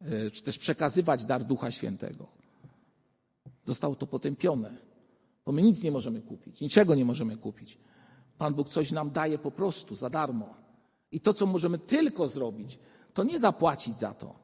e, 0.00 0.30
czy 0.30 0.42
też 0.42 0.58
przekazywać 0.58 1.26
dar 1.26 1.44
Ducha 1.44 1.70
Świętego. 1.70 2.26
Zostało 3.64 3.94
to 3.94 4.06
potępione, 4.06 4.76
bo 5.46 5.52
my 5.52 5.62
nic 5.62 5.82
nie 5.82 5.90
możemy 5.90 6.22
kupić, 6.22 6.60
niczego 6.60 6.94
nie 6.94 7.04
możemy 7.04 7.36
kupić. 7.36 7.78
Pan 8.38 8.54
Bóg 8.54 8.68
coś 8.68 8.92
nam 8.92 9.10
daje 9.10 9.38
po 9.38 9.50
prostu 9.50 9.94
za 9.94 10.10
darmo. 10.10 10.54
I 11.12 11.20
to, 11.20 11.34
co 11.34 11.46
możemy 11.46 11.78
tylko 11.78 12.28
zrobić, 12.28 12.78
to 13.14 13.24
nie 13.24 13.38
zapłacić 13.38 13.98
za 13.98 14.14
to, 14.14 14.39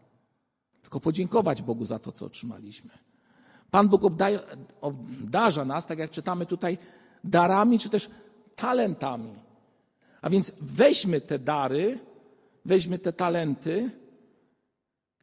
tylko 0.87 1.01
podziękować 1.01 1.63
Bogu 1.63 1.85
za 1.85 1.99
to, 1.99 2.13
co 2.13 2.27
otrzymaliśmy. 2.27 2.91
Pan 3.71 3.89
Bóg 3.89 4.05
obdaje, 4.05 4.41
obdarza 4.81 5.65
nas, 5.65 5.87
tak 5.87 5.99
jak 5.99 6.11
czytamy 6.11 6.47
tutaj, 6.47 6.79
darami, 7.25 7.79
czy 7.79 7.91
też 7.91 8.11
talentami. 8.57 9.35
A 10.23 10.31
więc 10.31 10.53
weźmy 10.61 11.21
te 11.21 11.39
dary, 11.39 11.99
weźmy 12.65 12.99
te 12.99 13.13
talenty 13.13 13.91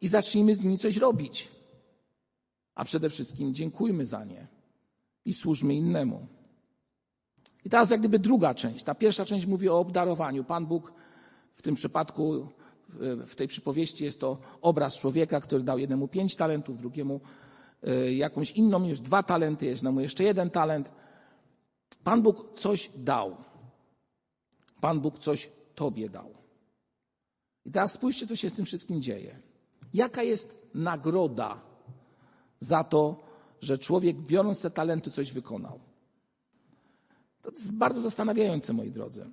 i 0.02 0.08
zacznijmy 0.08 0.56
z 0.56 0.64
nimi 0.64 0.78
coś 0.78 0.98
robić. 0.98 1.52
A 2.76 2.86
przede 2.86 3.10
wszystkim 3.10 3.54
dziękujmy 3.54 4.06
za 4.06 4.26
nie 4.26 4.48
i 5.26 5.34
służmy 5.34 5.76
innemu. 5.76 6.28
I 7.66 7.70
teraz 7.70 7.90
jak 7.90 8.00
gdyby 8.00 8.20
druga 8.20 8.54
część. 8.54 8.84
Ta 8.84 8.96
pierwsza 8.96 9.26
część 9.26 9.46
mówi 9.46 9.70
o 9.70 9.80
obdarowaniu. 9.80 10.44
Pan 10.44 10.66
Bóg 10.66 10.94
w 11.54 11.62
tym 11.62 11.76
przypadku, 11.76 12.48
w 13.26 13.36
tej 13.36 13.48
przypowieści 13.48 14.04
jest 14.04 14.20
to 14.20 14.38
obraz 14.62 14.98
człowieka, 14.98 15.42
który 15.42 15.64
dał 15.64 15.80
jednemu 15.80 16.08
pięć 16.08 16.36
talentów, 16.36 16.78
drugiemu 16.78 17.22
e, 17.84 18.14
jakąś 18.14 18.52
inną 18.52 18.88
już 18.88 19.00
dwa 19.00 19.24
talenty, 19.24 19.66
jednemu 19.66 20.00
jeszcze 20.00 20.24
jeden 20.24 20.50
talent. 20.50 20.92
Pan 22.04 22.22
Bóg 22.22 22.60
coś 22.60 22.92
dał. 22.96 23.36
Pan 24.82 25.00
Bóg 25.00 25.20
coś 25.20 25.50
Tobie 25.76 26.10
dał. 26.10 26.34
I 27.66 27.72
teraz 27.72 27.94
spójrzcie, 27.94 28.28
co 28.28 28.36
się 28.36 28.50
z 28.50 28.54
tym 28.54 28.66
wszystkim 28.66 29.02
dzieje. 29.02 29.40
Jaka 29.94 30.24
jest 30.24 30.56
nagroda 30.74 31.62
za 32.60 32.84
to, 32.84 33.24
że 33.62 33.78
człowiek 33.78 34.18
biorąc 34.18 34.62
te 34.62 34.72
talenty 34.72 35.12
coś 35.12 35.32
wykonał? 35.32 35.80
To 37.42 37.52
jest 37.52 37.74
bardzo 37.74 38.02
zastanawiające, 38.02 38.74
moi 38.74 38.92
drodzy. 38.92 39.26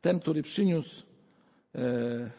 Ten, 0.00 0.20
który 0.20 0.42
przyniósł, 0.42 1.02
e, 1.74 2.30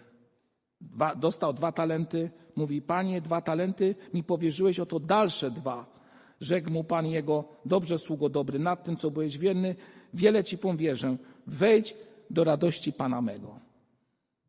dwa, 0.81 1.15
dostał 1.15 1.53
dwa 1.53 1.71
talenty, 1.71 2.31
mówi: 2.55 2.81
Panie, 2.81 3.21
dwa 3.21 3.41
talenty 3.41 3.95
mi 4.13 4.23
powierzyłeś, 4.23 4.79
oto 4.79 4.99
dalsze 4.99 5.51
dwa. 5.51 6.01
Rzekł 6.39 6.71
mu 6.71 6.83
Pan 6.83 7.07
jego, 7.07 7.43
dobrze 7.65 7.97
sługo 7.97 8.29
dobry, 8.29 8.59
nad 8.59 8.83
tym, 8.83 8.97
co 8.97 9.11
byłeś 9.11 9.37
wierny, 9.37 9.75
wiele 10.13 10.43
Ci 10.43 10.57
powierzę. 10.57 11.17
Wejdź 11.47 11.95
do 12.29 12.43
radości 12.43 12.93
Pana 12.93 13.21
mego. 13.21 13.59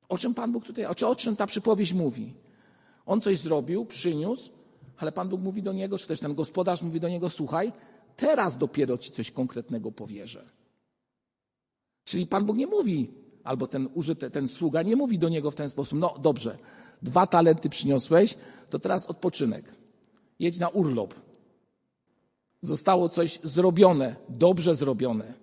O 0.09 0.19
czym 0.19 0.35
Pan 0.35 0.53
Bóg 0.53 0.65
tutaj, 0.65 0.87
o 0.87 1.17
czym 1.17 1.37
ta 1.37 1.47
przypowieść 1.47 1.93
mówi? 1.93 2.35
On 3.07 3.21
coś 3.21 3.39
zrobił, 3.39 3.87
przyniósł, 3.87 4.51
ale 4.97 5.13
Pan 5.13 5.29
Bóg 5.29 5.41
mówi 5.41 5.63
do 5.63 5.73
niego, 5.73 5.99
czy 5.99 6.09
też 6.09 6.21
ten 6.21 6.35
gospodarz 6.35 6.83
mówi 6.83 7.01
do 7.01 7.09
niego, 7.09 7.31
słuchaj, 7.31 7.73
teraz 8.17 8.59
dopiero 8.59 8.99
Ci 8.99 9.11
coś 9.11 9.31
konkretnego 9.31 9.93
powierzę. 9.93 10.45
Czyli 12.05 12.27
Pan 12.27 12.45
Bóg 12.45 12.57
nie 12.57 12.67
mówi, 12.67 13.11
albo 13.45 13.67
ten 13.67 13.89
użyty, 13.95 14.31
ten 14.31 14.49
sługa 14.49 14.83
nie 14.83 14.97
mówi 14.97 15.19
do 15.19 15.29
niego 15.29 15.51
w 15.51 15.55
ten 15.55 15.69
sposób, 15.69 15.99
no 15.99 16.15
dobrze, 16.19 16.59
dwa 17.03 17.27
talenty 17.27 17.69
przyniosłeś, 17.69 18.39
to 18.71 18.79
teraz 18.79 19.07
odpoczynek. 19.07 19.75
Jedź 20.39 20.59
na 20.59 20.69
urlop 20.69 21.15
zostało 22.63 23.09
coś 23.09 23.39
zrobione, 23.45 24.17
dobrze 24.29 24.77
zrobione. 24.77 25.35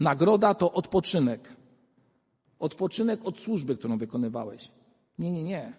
Nagroda 0.00 0.54
to 0.54 0.72
odpoczynek. 0.72 1.56
Odpoczynek 2.58 3.24
od 3.24 3.38
służby, 3.38 3.76
którą 3.76 3.98
wykonywałeś. 3.98 4.72
Nie, 5.18 5.32
nie, 5.32 5.44
nie. 5.44 5.72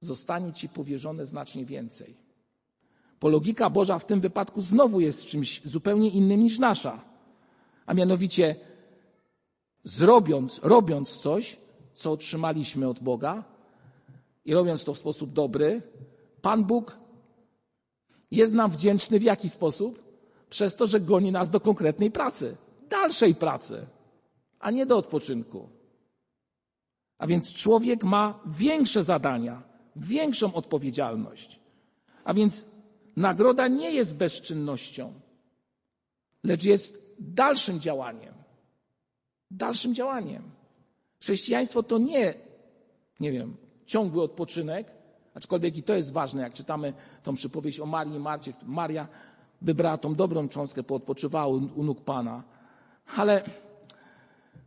Zostanie 0.00 0.52
ci 0.52 0.68
powierzone 0.68 1.26
znacznie 1.26 1.64
więcej. 1.64 2.16
Bo 3.20 3.28
logika 3.28 3.70
Boża 3.70 3.98
w 3.98 4.06
tym 4.06 4.20
wypadku 4.20 4.60
znowu 4.60 5.00
jest 5.00 5.26
czymś 5.26 5.62
zupełnie 5.64 6.10
innym 6.10 6.40
niż 6.40 6.58
nasza. 6.58 7.04
A 7.86 7.94
mianowicie, 7.94 8.56
zrobiąc, 9.88 10.60
robiąc 10.62 11.16
coś, 11.16 11.56
co 11.94 12.12
otrzymaliśmy 12.12 12.88
od 12.88 13.00
Boga 13.00 13.44
i 14.44 14.54
robiąc 14.54 14.84
to 14.84 14.94
w 14.94 14.98
sposób 14.98 15.32
dobry, 15.32 15.82
Pan 16.42 16.64
Bóg 16.64 16.98
jest 18.30 18.54
nam 18.54 18.70
wdzięczny 18.70 19.18
w 19.18 19.22
jaki 19.22 19.48
sposób? 19.48 20.02
Przez 20.50 20.76
to, 20.76 20.86
że 20.86 21.00
goni 21.00 21.32
nas 21.32 21.50
do 21.50 21.60
konkretnej 21.60 22.10
pracy, 22.10 22.56
dalszej 22.88 23.34
pracy, 23.34 23.86
a 24.60 24.70
nie 24.70 24.86
do 24.86 24.98
odpoczynku. 24.98 25.68
A 27.18 27.26
więc 27.26 27.52
człowiek 27.52 28.04
ma 28.04 28.40
większe 28.46 29.04
zadania, 29.04 29.62
większą 29.96 30.54
odpowiedzialność. 30.54 31.60
A 32.24 32.34
więc 32.34 32.66
nagroda 33.16 33.68
nie 33.68 33.90
jest 33.90 34.14
bezczynnością, 34.14 35.12
lecz 36.44 36.64
jest 36.64 37.14
dalszym 37.18 37.80
działaniem. 37.80 38.37
Dalszym 39.50 39.94
działaniem. 39.94 40.42
Chrześcijaństwo 41.20 41.82
to 41.82 41.98
nie, 41.98 42.34
nie 43.20 43.32
wiem, 43.32 43.56
ciągły 43.86 44.22
odpoczynek, 44.22 44.94
aczkolwiek 45.34 45.76
i 45.76 45.82
to 45.82 45.94
jest 45.94 46.12
ważne, 46.12 46.42
jak 46.42 46.52
czytamy 46.52 46.92
tą 47.22 47.34
przypowieść 47.34 47.80
o 47.80 47.86
Marii 47.86 48.16
i 48.16 48.18
Marcie. 48.18 48.52
Maria 48.62 49.08
wybrała 49.62 49.98
tą 49.98 50.14
dobrą 50.14 50.48
cząstkę, 50.48 50.82
poodpoczywała 50.82 51.46
u 51.46 51.84
nóg 51.84 52.04
Pana. 52.04 52.42
Ale 53.16 53.42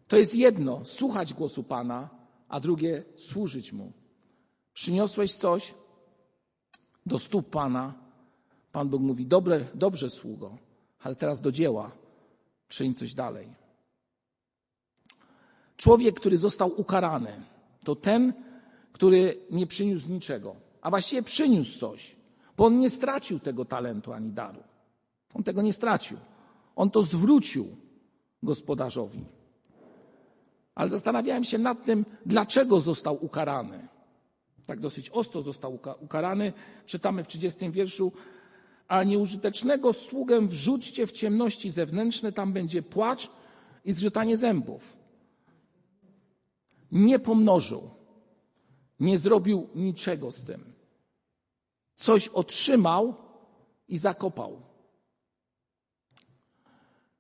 to 0.07 0.17
jest 0.17 0.35
jedno, 0.35 0.85
słuchać 0.85 1.33
głosu 1.33 1.63
Pana, 1.63 2.09
a 2.49 2.59
drugie, 2.59 3.03
służyć 3.15 3.73
Mu. 3.73 3.91
Przyniosłeś 4.73 5.33
coś 5.33 5.73
do 7.05 7.19
stóp 7.19 7.49
Pana. 7.49 7.93
Pan 8.71 8.89
Bóg 8.89 9.01
mówi, 9.01 9.25
dobre, 9.25 9.65
dobrze 9.73 10.09
sługo, 10.09 10.57
ale 11.03 11.15
teraz 11.15 11.41
do 11.41 11.51
dzieła, 11.51 11.91
czyń 12.67 12.93
coś 12.93 13.13
dalej. 13.13 13.60
Człowiek, 15.81 16.19
który 16.19 16.37
został 16.37 16.79
ukarany, 16.79 17.31
to 17.83 17.95
ten, 17.95 18.33
który 18.93 19.37
nie 19.51 19.67
przyniósł 19.67 20.11
niczego, 20.11 20.55
a 20.81 20.89
właściwie 20.89 21.23
przyniósł 21.23 21.79
coś, 21.79 22.15
bo 22.57 22.65
on 22.65 22.79
nie 22.79 22.89
stracił 22.89 23.39
tego 23.39 23.65
talentu 23.65 24.13
ani 24.13 24.29
daru. 24.29 24.63
On 25.33 25.43
tego 25.43 25.61
nie 25.61 25.73
stracił. 25.73 26.17
On 26.75 26.91
to 26.91 27.01
zwrócił 27.01 27.67
gospodarzowi. 28.43 29.25
Ale 30.75 30.89
zastanawiałem 30.89 31.43
się 31.43 31.57
nad 31.57 31.85
tym, 31.85 32.05
dlaczego 32.25 32.79
został 32.79 33.25
ukarany. 33.25 33.87
Tak 34.65 34.79
dosyć 34.79 35.09
ostro 35.09 35.41
został 35.41 35.79
ukarany. 35.99 36.53
Czytamy 36.85 37.23
w 37.23 37.27
30 37.27 37.71
wierszu, 37.71 38.11
a 38.87 39.03
nieużytecznego 39.03 39.93
sługę 39.93 40.47
wrzućcie 40.47 41.07
w 41.07 41.11
ciemności 41.11 41.71
zewnętrzne, 41.71 42.31
tam 42.31 42.53
będzie 42.53 42.81
płacz 42.81 43.29
i 43.85 43.93
zgrzytanie 43.93 44.37
zębów. 44.37 45.00
Nie 46.91 47.19
pomnożył, 47.19 47.89
nie 48.99 49.17
zrobił 49.17 49.69
niczego 49.75 50.31
z 50.31 50.43
tym. 50.43 50.73
Coś 51.95 52.27
otrzymał 52.27 53.15
i 53.87 53.97
zakopał. 53.97 54.61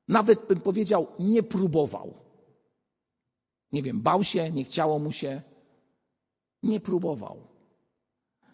Nawet 0.07 0.47
bym 0.47 0.59
powiedział, 0.59 1.07
nie 1.19 1.43
próbował. 1.43 2.13
Nie 3.71 3.83
wiem, 3.83 4.01
bał 4.01 4.23
się, 4.23 4.51
nie 4.51 4.63
chciało 4.63 4.99
mu 4.99 5.11
się, 5.11 5.41
nie 6.63 6.79
próbował. 6.79 7.47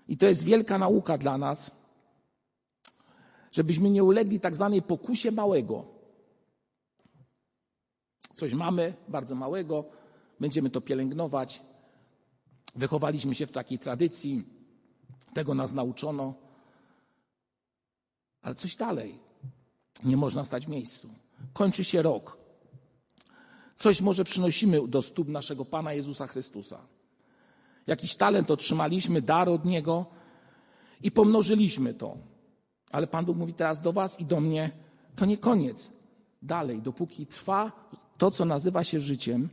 I 0.07 0.17
to 0.17 0.25
jest 0.25 0.43
wielka 0.43 0.77
nauka 0.77 1.17
dla 1.17 1.37
nas, 1.37 1.71
żebyśmy 3.51 3.89
nie 3.89 4.03
ulegli 4.03 4.39
tak 4.39 4.55
zwanej 4.55 4.81
pokusie 4.81 5.31
małego. 5.31 5.85
Coś 8.33 8.53
mamy 8.53 8.93
bardzo 9.07 9.35
małego, 9.35 9.85
będziemy 10.39 10.69
to 10.69 10.81
pielęgnować. 10.81 11.61
Wychowaliśmy 12.75 13.35
się 13.35 13.47
w 13.47 13.51
takiej 13.51 13.79
tradycji, 13.79 14.45
tego 15.33 15.53
nas 15.53 15.73
nauczono, 15.73 16.33
ale 18.41 18.55
coś 18.55 18.75
dalej. 18.75 19.19
Nie 20.03 20.17
można 20.17 20.45
stać 20.45 20.65
w 20.65 20.69
miejscu. 20.69 21.09
Kończy 21.53 21.83
się 21.83 22.01
rok. 22.01 22.37
Coś 23.75 24.01
może 24.01 24.23
przynosimy 24.23 24.87
do 24.87 25.01
stóp 25.01 25.27
naszego 25.27 25.65
Pana 25.65 25.93
Jezusa 25.93 26.27
Chrystusa. 26.27 26.79
Jakiś 27.87 28.15
talent 28.15 28.51
otrzymaliśmy, 28.51 29.21
dar 29.21 29.49
od 29.49 29.65
Niego 29.65 30.05
i 31.03 31.11
pomnożyliśmy 31.11 31.93
to. 31.93 32.17
Ale 32.91 33.07
Pan 33.07 33.25
Bóg 33.25 33.37
mówi 33.37 33.53
teraz 33.53 33.81
do 33.81 33.93
Was 33.93 34.19
i 34.19 34.25
do 34.25 34.39
mnie, 34.39 34.71
to 35.15 35.25
nie 35.25 35.37
koniec. 35.37 35.91
Dalej, 36.41 36.81
dopóki 36.81 37.25
trwa 37.27 37.71
to, 38.17 38.31
co 38.31 38.45
nazywa 38.45 38.83
się 38.83 38.99
życiem, 38.99 39.49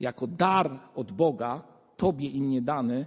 jako 0.00 0.26
dar 0.26 0.78
od 0.94 1.12
Boga, 1.12 1.62
Tobie 1.96 2.28
i 2.28 2.42
mnie 2.42 2.62
dany, 2.62 3.06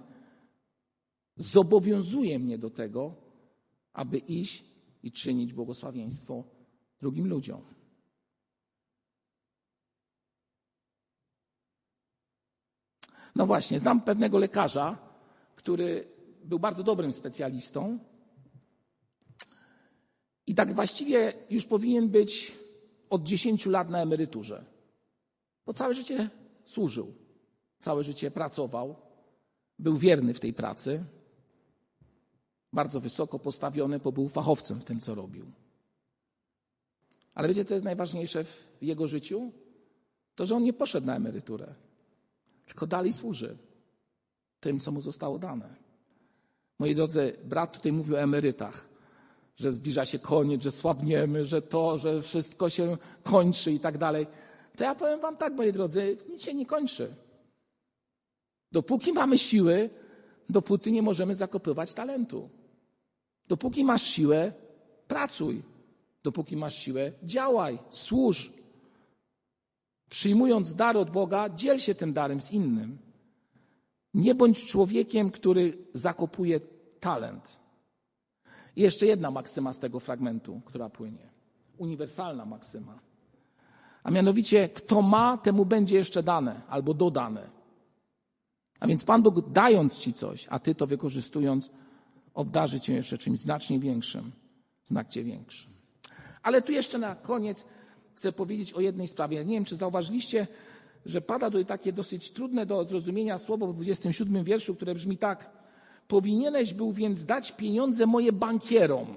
zobowiązuje 1.35 2.39
mnie 2.39 2.57
do 2.57 2.69
tego, 2.69 3.15
aby 3.93 4.17
iść 4.17 4.63
i 5.03 5.11
czynić 5.11 5.53
błogosławieństwo 5.53 6.43
drugim 6.99 7.27
ludziom. 7.27 7.61
No 13.35 13.45
właśnie, 13.45 13.79
znam 13.79 14.01
pewnego 14.01 14.37
lekarza, 14.37 14.97
który 15.55 16.07
był 16.43 16.59
bardzo 16.59 16.83
dobrym 16.83 17.13
specjalistą 17.13 17.99
i 20.47 20.55
tak 20.55 20.73
właściwie 20.73 21.33
już 21.49 21.65
powinien 21.65 22.09
być 22.09 22.57
od 23.09 23.23
10 23.23 23.65
lat 23.65 23.89
na 23.89 24.01
emeryturze. 24.01 24.65
Bo 25.65 25.73
całe 25.73 25.93
życie 25.93 26.29
służył, 26.69 27.13
całe 27.79 28.03
życie 28.03 28.31
pracował, 28.31 28.95
był 29.79 29.97
wierny 29.97 30.33
w 30.33 30.39
tej 30.39 30.53
pracy, 30.53 31.03
bardzo 32.73 32.99
wysoko 32.99 33.39
postawiony, 33.39 33.99
bo 33.99 34.11
był 34.11 34.29
fachowcem 34.29 34.81
w 34.81 34.85
tym, 34.85 34.99
co 34.99 35.15
robił. 35.15 35.45
Ale 37.33 37.47
wiecie, 37.47 37.65
co 37.65 37.73
jest 37.73 37.85
najważniejsze 37.85 38.43
w 38.43 38.67
jego 38.81 39.07
życiu? 39.07 39.51
To, 40.35 40.45
że 40.45 40.55
on 40.55 40.63
nie 40.63 40.73
poszedł 40.73 41.07
na 41.07 41.15
emeryturę 41.15 41.75
tylko 42.69 42.87
dalej 42.87 43.13
służy 43.13 43.57
tym, 44.59 44.79
co 44.79 44.91
mu 44.91 45.01
zostało 45.01 45.39
dane. 45.39 45.75
Moi 46.79 46.95
drodzy, 46.95 47.35
brat 47.43 47.73
tutaj 47.73 47.91
mówił 47.91 48.15
o 48.15 48.19
emerytach, 48.19 48.89
że 49.55 49.73
zbliża 49.73 50.05
się 50.05 50.19
koniec, 50.19 50.63
że 50.63 50.71
słabniemy, 50.71 51.45
że 51.45 51.61
to, 51.61 51.97
że 51.97 52.21
wszystko 52.21 52.69
się 52.69 52.97
kończy 53.23 53.71
i 53.71 53.79
tak 53.79 53.97
dalej. 53.97 54.27
To 54.79 54.83
ja 54.83 54.95
powiem 54.95 55.19
wam 55.19 55.37
tak, 55.37 55.53
moi 55.53 55.71
drodzy, 55.71 56.17
nic 56.29 56.41
się 56.41 56.53
nie 56.53 56.65
kończy. 56.65 57.15
Dopóki 58.71 59.13
mamy 59.13 59.37
siły, 59.37 59.89
dopóty 60.49 60.91
nie 60.91 61.01
możemy 61.01 61.35
zakopywać 61.35 61.93
talentu. 61.93 62.49
Dopóki 63.47 63.83
masz 63.83 64.03
siłę, 64.03 64.53
pracuj. 65.07 65.63
Dopóki 66.23 66.57
masz 66.57 66.75
siłę, 66.75 67.11
działaj, 67.23 67.79
służ. 67.89 68.51
Przyjmując 70.09 70.75
dar 70.75 70.97
od 70.97 71.09
Boga, 71.09 71.49
dziel 71.49 71.79
się 71.79 71.95
tym 71.95 72.13
darem 72.13 72.41
z 72.41 72.51
innym. 72.51 72.97
Nie 74.13 74.35
bądź 74.35 74.65
człowiekiem, 74.65 75.31
który 75.31 75.77
zakopuje 75.93 76.59
talent. 76.99 77.59
I 78.75 78.81
jeszcze 78.81 79.05
jedna 79.05 79.31
maksyma 79.31 79.73
z 79.73 79.79
tego 79.79 79.99
fragmentu, 79.99 80.61
która 80.65 80.89
płynie. 80.89 81.29
Uniwersalna 81.77 82.45
maksyma. 82.45 83.08
A 84.03 84.11
mianowicie, 84.11 84.69
kto 84.69 85.01
ma, 85.01 85.37
temu 85.37 85.65
będzie 85.65 85.95
jeszcze 85.95 86.23
dane 86.23 86.61
albo 86.69 86.93
dodane. 86.93 87.49
A 88.79 88.87
więc 88.87 89.03
Pan 89.03 89.21
Bóg 89.21 89.51
dając 89.51 89.97
ci 89.97 90.13
coś, 90.13 90.47
a 90.49 90.59
ty 90.59 90.75
to 90.75 90.87
wykorzystując, 90.87 91.69
obdarzy 92.33 92.79
cię 92.79 92.93
jeszcze 92.93 93.17
czymś 93.17 93.39
znacznie 93.39 93.79
większym, 93.79 94.31
znacznie 94.85 95.23
większym. 95.23 95.71
Ale 96.43 96.61
tu 96.61 96.71
jeszcze 96.71 96.97
na 96.97 97.15
koniec 97.15 97.65
chcę 98.15 98.31
powiedzieć 98.31 98.73
o 98.73 98.81
jednej 98.81 99.07
sprawie. 99.07 99.45
Nie 99.45 99.53
wiem, 99.55 99.65
czy 99.65 99.75
zauważyliście, 99.75 100.47
że 101.05 101.21
pada 101.21 101.47
tutaj 101.47 101.65
takie 101.65 101.93
dosyć 101.93 102.31
trudne 102.31 102.65
do 102.65 102.85
zrozumienia 102.85 103.37
słowo 103.37 103.67
w 103.67 103.75
27 103.75 104.43
wierszu, 104.43 104.75
które 104.75 104.93
brzmi 104.95 105.17
tak. 105.17 105.49
Powinieneś 106.07 106.73
był 106.73 106.93
więc 106.93 107.25
dać 107.25 107.51
pieniądze 107.51 108.05
moje 108.05 108.31
bankierom. 108.31 109.07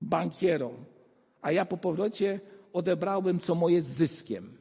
Bankierom. 0.00 0.74
A 1.42 1.52
ja 1.52 1.64
po 1.64 1.76
powrocie 1.76 2.40
odebrałbym 2.74 3.40
co 3.40 3.54
moje 3.54 3.82
z 3.82 3.86
zyskiem. 3.86 4.58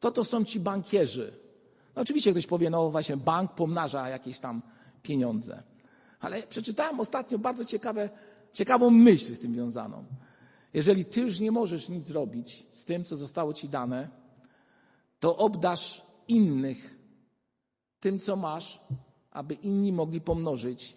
To 0.00 0.10
to 0.10 0.24
są 0.24 0.44
ci 0.44 0.60
bankierzy. 0.60 1.32
No 1.96 2.02
oczywiście 2.02 2.30
ktoś 2.30 2.46
powie, 2.46 2.70
no 2.70 2.90
właśnie 2.90 3.16
bank 3.16 3.54
pomnaża 3.54 4.08
jakieś 4.08 4.40
tam 4.40 4.62
pieniądze. 5.02 5.62
Ale 6.20 6.42
przeczytałem 6.42 7.00
ostatnio 7.00 7.38
bardzo 7.38 7.64
ciekawe, 7.64 8.10
ciekawą 8.52 8.90
myśl 8.90 9.34
z 9.34 9.40
tym 9.40 9.54
związaną. 9.54 10.04
Jeżeli 10.74 11.04
ty 11.04 11.20
już 11.20 11.40
nie 11.40 11.50
możesz 11.50 11.88
nic 11.88 12.04
zrobić 12.04 12.66
z 12.70 12.84
tym, 12.84 13.04
co 13.04 13.16
zostało 13.16 13.54
ci 13.54 13.68
dane, 13.68 14.08
to 15.20 15.36
obdasz 15.36 16.06
innych 16.28 16.98
tym, 18.00 18.18
co 18.18 18.36
masz, 18.36 18.80
aby 19.30 19.54
inni 19.54 19.92
mogli 19.92 20.20
pomnożyć 20.20 20.96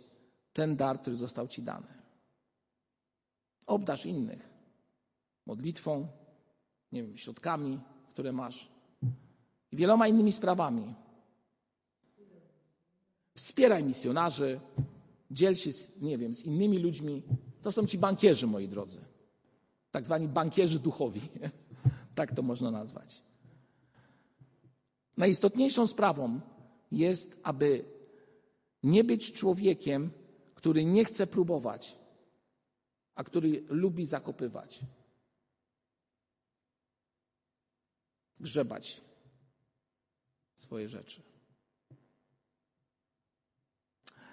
ten 0.54 0.76
dar, 0.76 1.02
który 1.02 1.16
został 1.16 1.48
ci 1.48 1.62
dany. 1.64 1.88
Obdasz 3.68 4.06
innych 4.06 4.53
modlitwą, 5.46 6.08
nie 6.92 7.04
wiem, 7.04 7.18
środkami, 7.18 7.80
które 8.14 8.32
masz. 8.32 8.72
i 9.72 9.78
wieloma 9.78 10.08
innymi 10.08 10.32
sprawami. 10.32 10.94
Wspieraj 13.36 13.84
misjonarzy, 13.84 14.60
dziel 15.32 15.56
się, 15.56 15.74
z, 15.74 16.02
nie 16.02 16.18
wiem, 16.18 16.36
z 16.36 16.44
innymi 16.44 16.80
ludźmi. 16.80 17.24
To 17.62 17.72
są 17.72 17.86
ci 17.86 17.98
bankierzy, 17.98 18.48
moi 18.48 18.68
drodzy. 18.68 19.02
Tak 19.92 20.06
zwani 20.06 20.28
bankierzy 20.28 20.80
duchowi. 20.80 21.22
tak 22.16 22.36
to 22.36 22.42
można 22.42 22.72
nazwać. 22.72 23.24
Najistotniejszą 25.18 25.88
sprawą 25.88 26.42
jest, 26.92 27.40
aby 27.44 27.86
nie 28.84 29.04
być 29.04 29.34
człowiekiem, 29.34 30.12
który 30.56 30.86
nie 30.86 31.06
chce 31.06 31.28
próbować, 31.28 31.98
a 33.16 33.24
który 33.24 33.64
lubi 33.70 34.06
zakopywać. 34.06 34.80
Grzebać 38.44 39.02
swoje 40.56 40.90
rzeczy. 40.90 41.22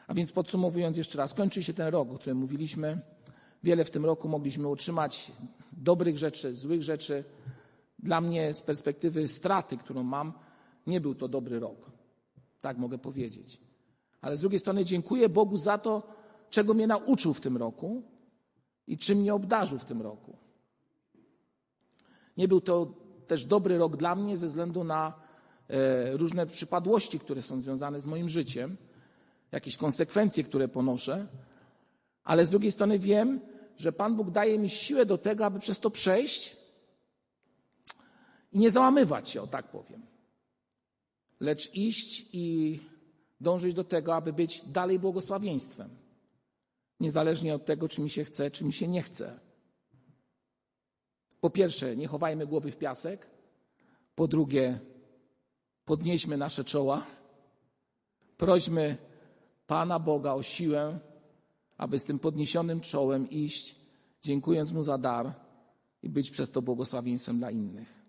A 0.06 0.14
więc 0.14 0.32
podsumowując 0.32 0.96
jeszcze 0.96 1.18
raz, 1.18 1.34
kończy 1.34 1.62
się 1.62 1.74
ten 1.74 1.88
rok, 1.88 2.10
o 2.10 2.18
którym 2.18 2.38
mówiliśmy. 2.38 3.00
Wiele 3.62 3.84
w 3.84 3.90
tym 3.90 4.04
roku 4.04 4.28
mogliśmy 4.28 4.68
utrzymać 4.68 5.32
dobrych 5.72 6.18
rzeczy, 6.18 6.54
złych 6.54 6.82
rzeczy. 6.82 7.24
Dla 7.98 8.20
mnie 8.20 8.54
z 8.54 8.62
perspektywy 8.62 9.28
straty, 9.28 9.76
którą 9.76 10.02
mam, 10.02 10.32
nie 10.86 11.00
był 11.00 11.14
to 11.14 11.28
dobry 11.28 11.60
rok. 11.60 11.90
Tak 12.60 12.78
mogę 12.78 12.98
powiedzieć. 12.98 13.60
Ale 14.20 14.36
z 14.36 14.40
drugiej 14.40 14.58
strony 14.58 14.84
dziękuję 14.84 15.28
Bogu 15.28 15.56
za 15.56 15.78
to, 15.78 16.02
czego 16.50 16.74
mnie 16.74 16.86
nauczył 16.86 17.34
w 17.34 17.40
tym 17.40 17.56
roku 17.56 18.02
i 18.86 18.98
czym 18.98 19.18
mnie 19.18 19.34
obdarzył 19.34 19.78
w 19.78 19.84
tym 19.84 20.02
roku. 20.02 20.36
Nie 22.36 22.48
był 22.48 22.60
to 22.60 22.99
też 23.30 23.46
dobry 23.46 23.78
rok 23.78 23.96
dla 23.96 24.14
mnie 24.14 24.36
ze 24.36 24.46
względu 24.46 24.84
na 24.84 25.12
e, 25.68 26.16
różne 26.16 26.46
przypadłości, 26.46 27.18
które 27.18 27.42
są 27.42 27.60
związane 27.60 28.00
z 28.00 28.06
moim 28.06 28.28
życiem, 28.28 28.76
jakieś 29.52 29.76
konsekwencje, 29.76 30.44
które 30.44 30.68
ponoszę, 30.68 31.26
ale 32.24 32.44
z 32.44 32.50
drugiej 32.50 32.72
strony 32.72 32.98
wiem, 32.98 33.40
że 33.76 33.92
Pan 33.92 34.16
Bóg 34.16 34.30
daje 34.30 34.58
mi 34.58 34.70
siłę 34.70 35.06
do 35.06 35.18
tego, 35.18 35.46
aby 35.46 35.58
przez 35.58 35.80
to 35.80 35.90
przejść 35.90 36.56
i 38.52 38.58
nie 38.58 38.70
załamywać 38.70 39.28
się, 39.28 39.42
o 39.42 39.46
tak 39.46 39.70
powiem, 39.70 40.02
lecz 41.40 41.74
iść 41.74 42.28
i 42.32 42.80
dążyć 43.40 43.74
do 43.74 43.84
tego, 43.84 44.14
aby 44.14 44.32
być 44.32 44.62
dalej 44.66 44.98
błogosławieństwem, 44.98 45.90
niezależnie 47.00 47.54
od 47.54 47.64
tego, 47.64 47.88
czy 47.88 48.00
mi 48.00 48.10
się 48.10 48.24
chce, 48.24 48.50
czy 48.50 48.64
mi 48.64 48.72
się 48.72 48.88
nie 48.88 49.02
chce. 49.02 49.49
Po 51.40 51.50
pierwsze, 51.50 51.96
nie 51.96 52.06
chowajmy 52.06 52.46
głowy 52.46 52.70
w 52.70 52.76
piasek. 52.76 53.26
Po 54.14 54.28
drugie, 54.28 54.78
podnieśmy 55.84 56.36
nasze 56.36 56.64
czoła. 56.64 57.06
Prośmy 58.36 58.96
Pana 59.66 59.98
Boga 59.98 60.32
o 60.32 60.42
siłę, 60.42 60.98
aby 61.76 61.98
z 61.98 62.04
tym 62.04 62.18
podniesionym 62.18 62.80
czołem 62.80 63.30
iść, 63.30 63.76
dziękując 64.22 64.72
Mu 64.72 64.84
za 64.84 64.98
dar 64.98 65.34
i 66.02 66.08
być 66.08 66.30
przez 66.30 66.50
to 66.50 66.62
błogosławieństwem 66.62 67.38
dla 67.38 67.50
innych. 67.50 68.00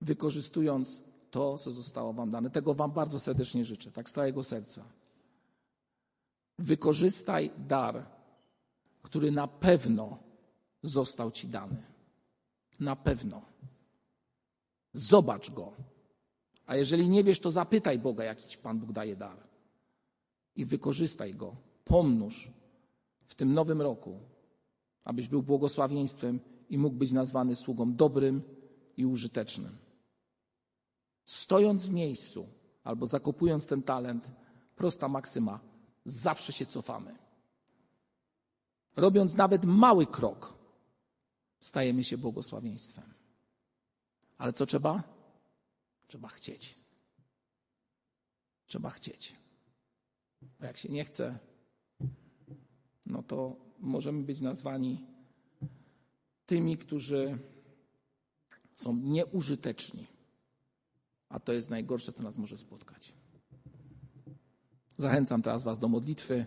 Wykorzystując 0.00 1.02
to, 1.30 1.58
co 1.58 1.70
zostało 1.70 2.12
Wam 2.12 2.30
dane. 2.30 2.50
Tego 2.50 2.74
Wam 2.74 2.92
bardzo 2.92 3.18
serdecznie 3.18 3.64
życzę, 3.64 3.92
tak 3.92 4.08
z 4.08 4.12
całego 4.12 4.44
serca. 4.44 4.84
Wykorzystaj 6.58 7.50
dar, 7.58 8.06
który 9.02 9.30
na 9.30 9.48
pewno 9.48 10.18
został 10.82 11.30
Ci 11.30 11.48
dany. 11.48 11.82
Na 12.80 12.96
pewno. 12.96 13.42
Zobacz 14.92 15.50
go. 15.50 15.72
A 16.66 16.76
jeżeli 16.76 17.08
nie 17.08 17.24
wiesz, 17.24 17.40
to 17.40 17.50
zapytaj 17.50 17.98
Boga, 17.98 18.24
jaki 18.24 18.48
Ci 18.48 18.58
Pan 18.58 18.78
Bóg 18.78 18.92
daje 18.92 19.16
dar. 19.16 19.36
I 20.56 20.64
wykorzystaj 20.64 21.34
go. 21.34 21.56
Pomnóż 21.84 22.50
w 23.26 23.34
tym 23.34 23.54
nowym 23.54 23.82
roku, 23.82 24.20
abyś 25.04 25.28
był 25.28 25.42
błogosławieństwem 25.42 26.40
i 26.68 26.78
mógł 26.78 26.96
być 26.96 27.12
nazwany 27.12 27.56
sługą 27.56 27.94
dobrym 27.94 28.42
i 28.96 29.06
użytecznym. 29.06 29.78
Stojąc 31.24 31.86
w 31.86 31.92
miejscu 31.92 32.46
albo 32.84 33.06
zakopując 33.06 33.66
ten 33.66 33.82
talent, 33.82 34.30
prosta 34.76 35.08
maksyma, 35.08 35.60
zawsze 36.04 36.52
się 36.52 36.66
cofamy. 36.66 37.18
Robiąc 38.96 39.36
nawet 39.36 39.64
mały 39.64 40.06
krok, 40.06 40.59
stajemy 41.60 42.04
się 42.04 42.18
błogosławieństwem. 42.18 43.14
Ale 44.38 44.52
co 44.52 44.66
trzeba? 44.66 45.02
Trzeba 46.06 46.28
chcieć. 46.28 46.74
Trzeba 48.66 48.90
chcieć. 48.90 49.36
Bo 50.60 50.66
jak 50.66 50.76
się 50.76 50.88
nie 50.88 51.04
chce, 51.04 51.38
no 53.06 53.22
to 53.22 53.56
możemy 53.78 54.22
być 54.22 54.40
nazwani 54.40 55.06
tymi, 56.46 56.76
którzy 56.76 57.38
są 58.74 58.96
nieużyteczni. 58.96 60.06
A 61.28 61.40
to 61.40 61.52
jest 61.52 61.70
najgorsze, 61.70 62.12
co 62.12 62.22
nas 62.22 62.38
może 62.38 62.58
spotkać. 62.58 63.12
Zachęcam 64.96 65.42
teraz 65.42 65.62
Was 65.62 65.78
do 65.78 65.88
modlitwy. 65.88 66.46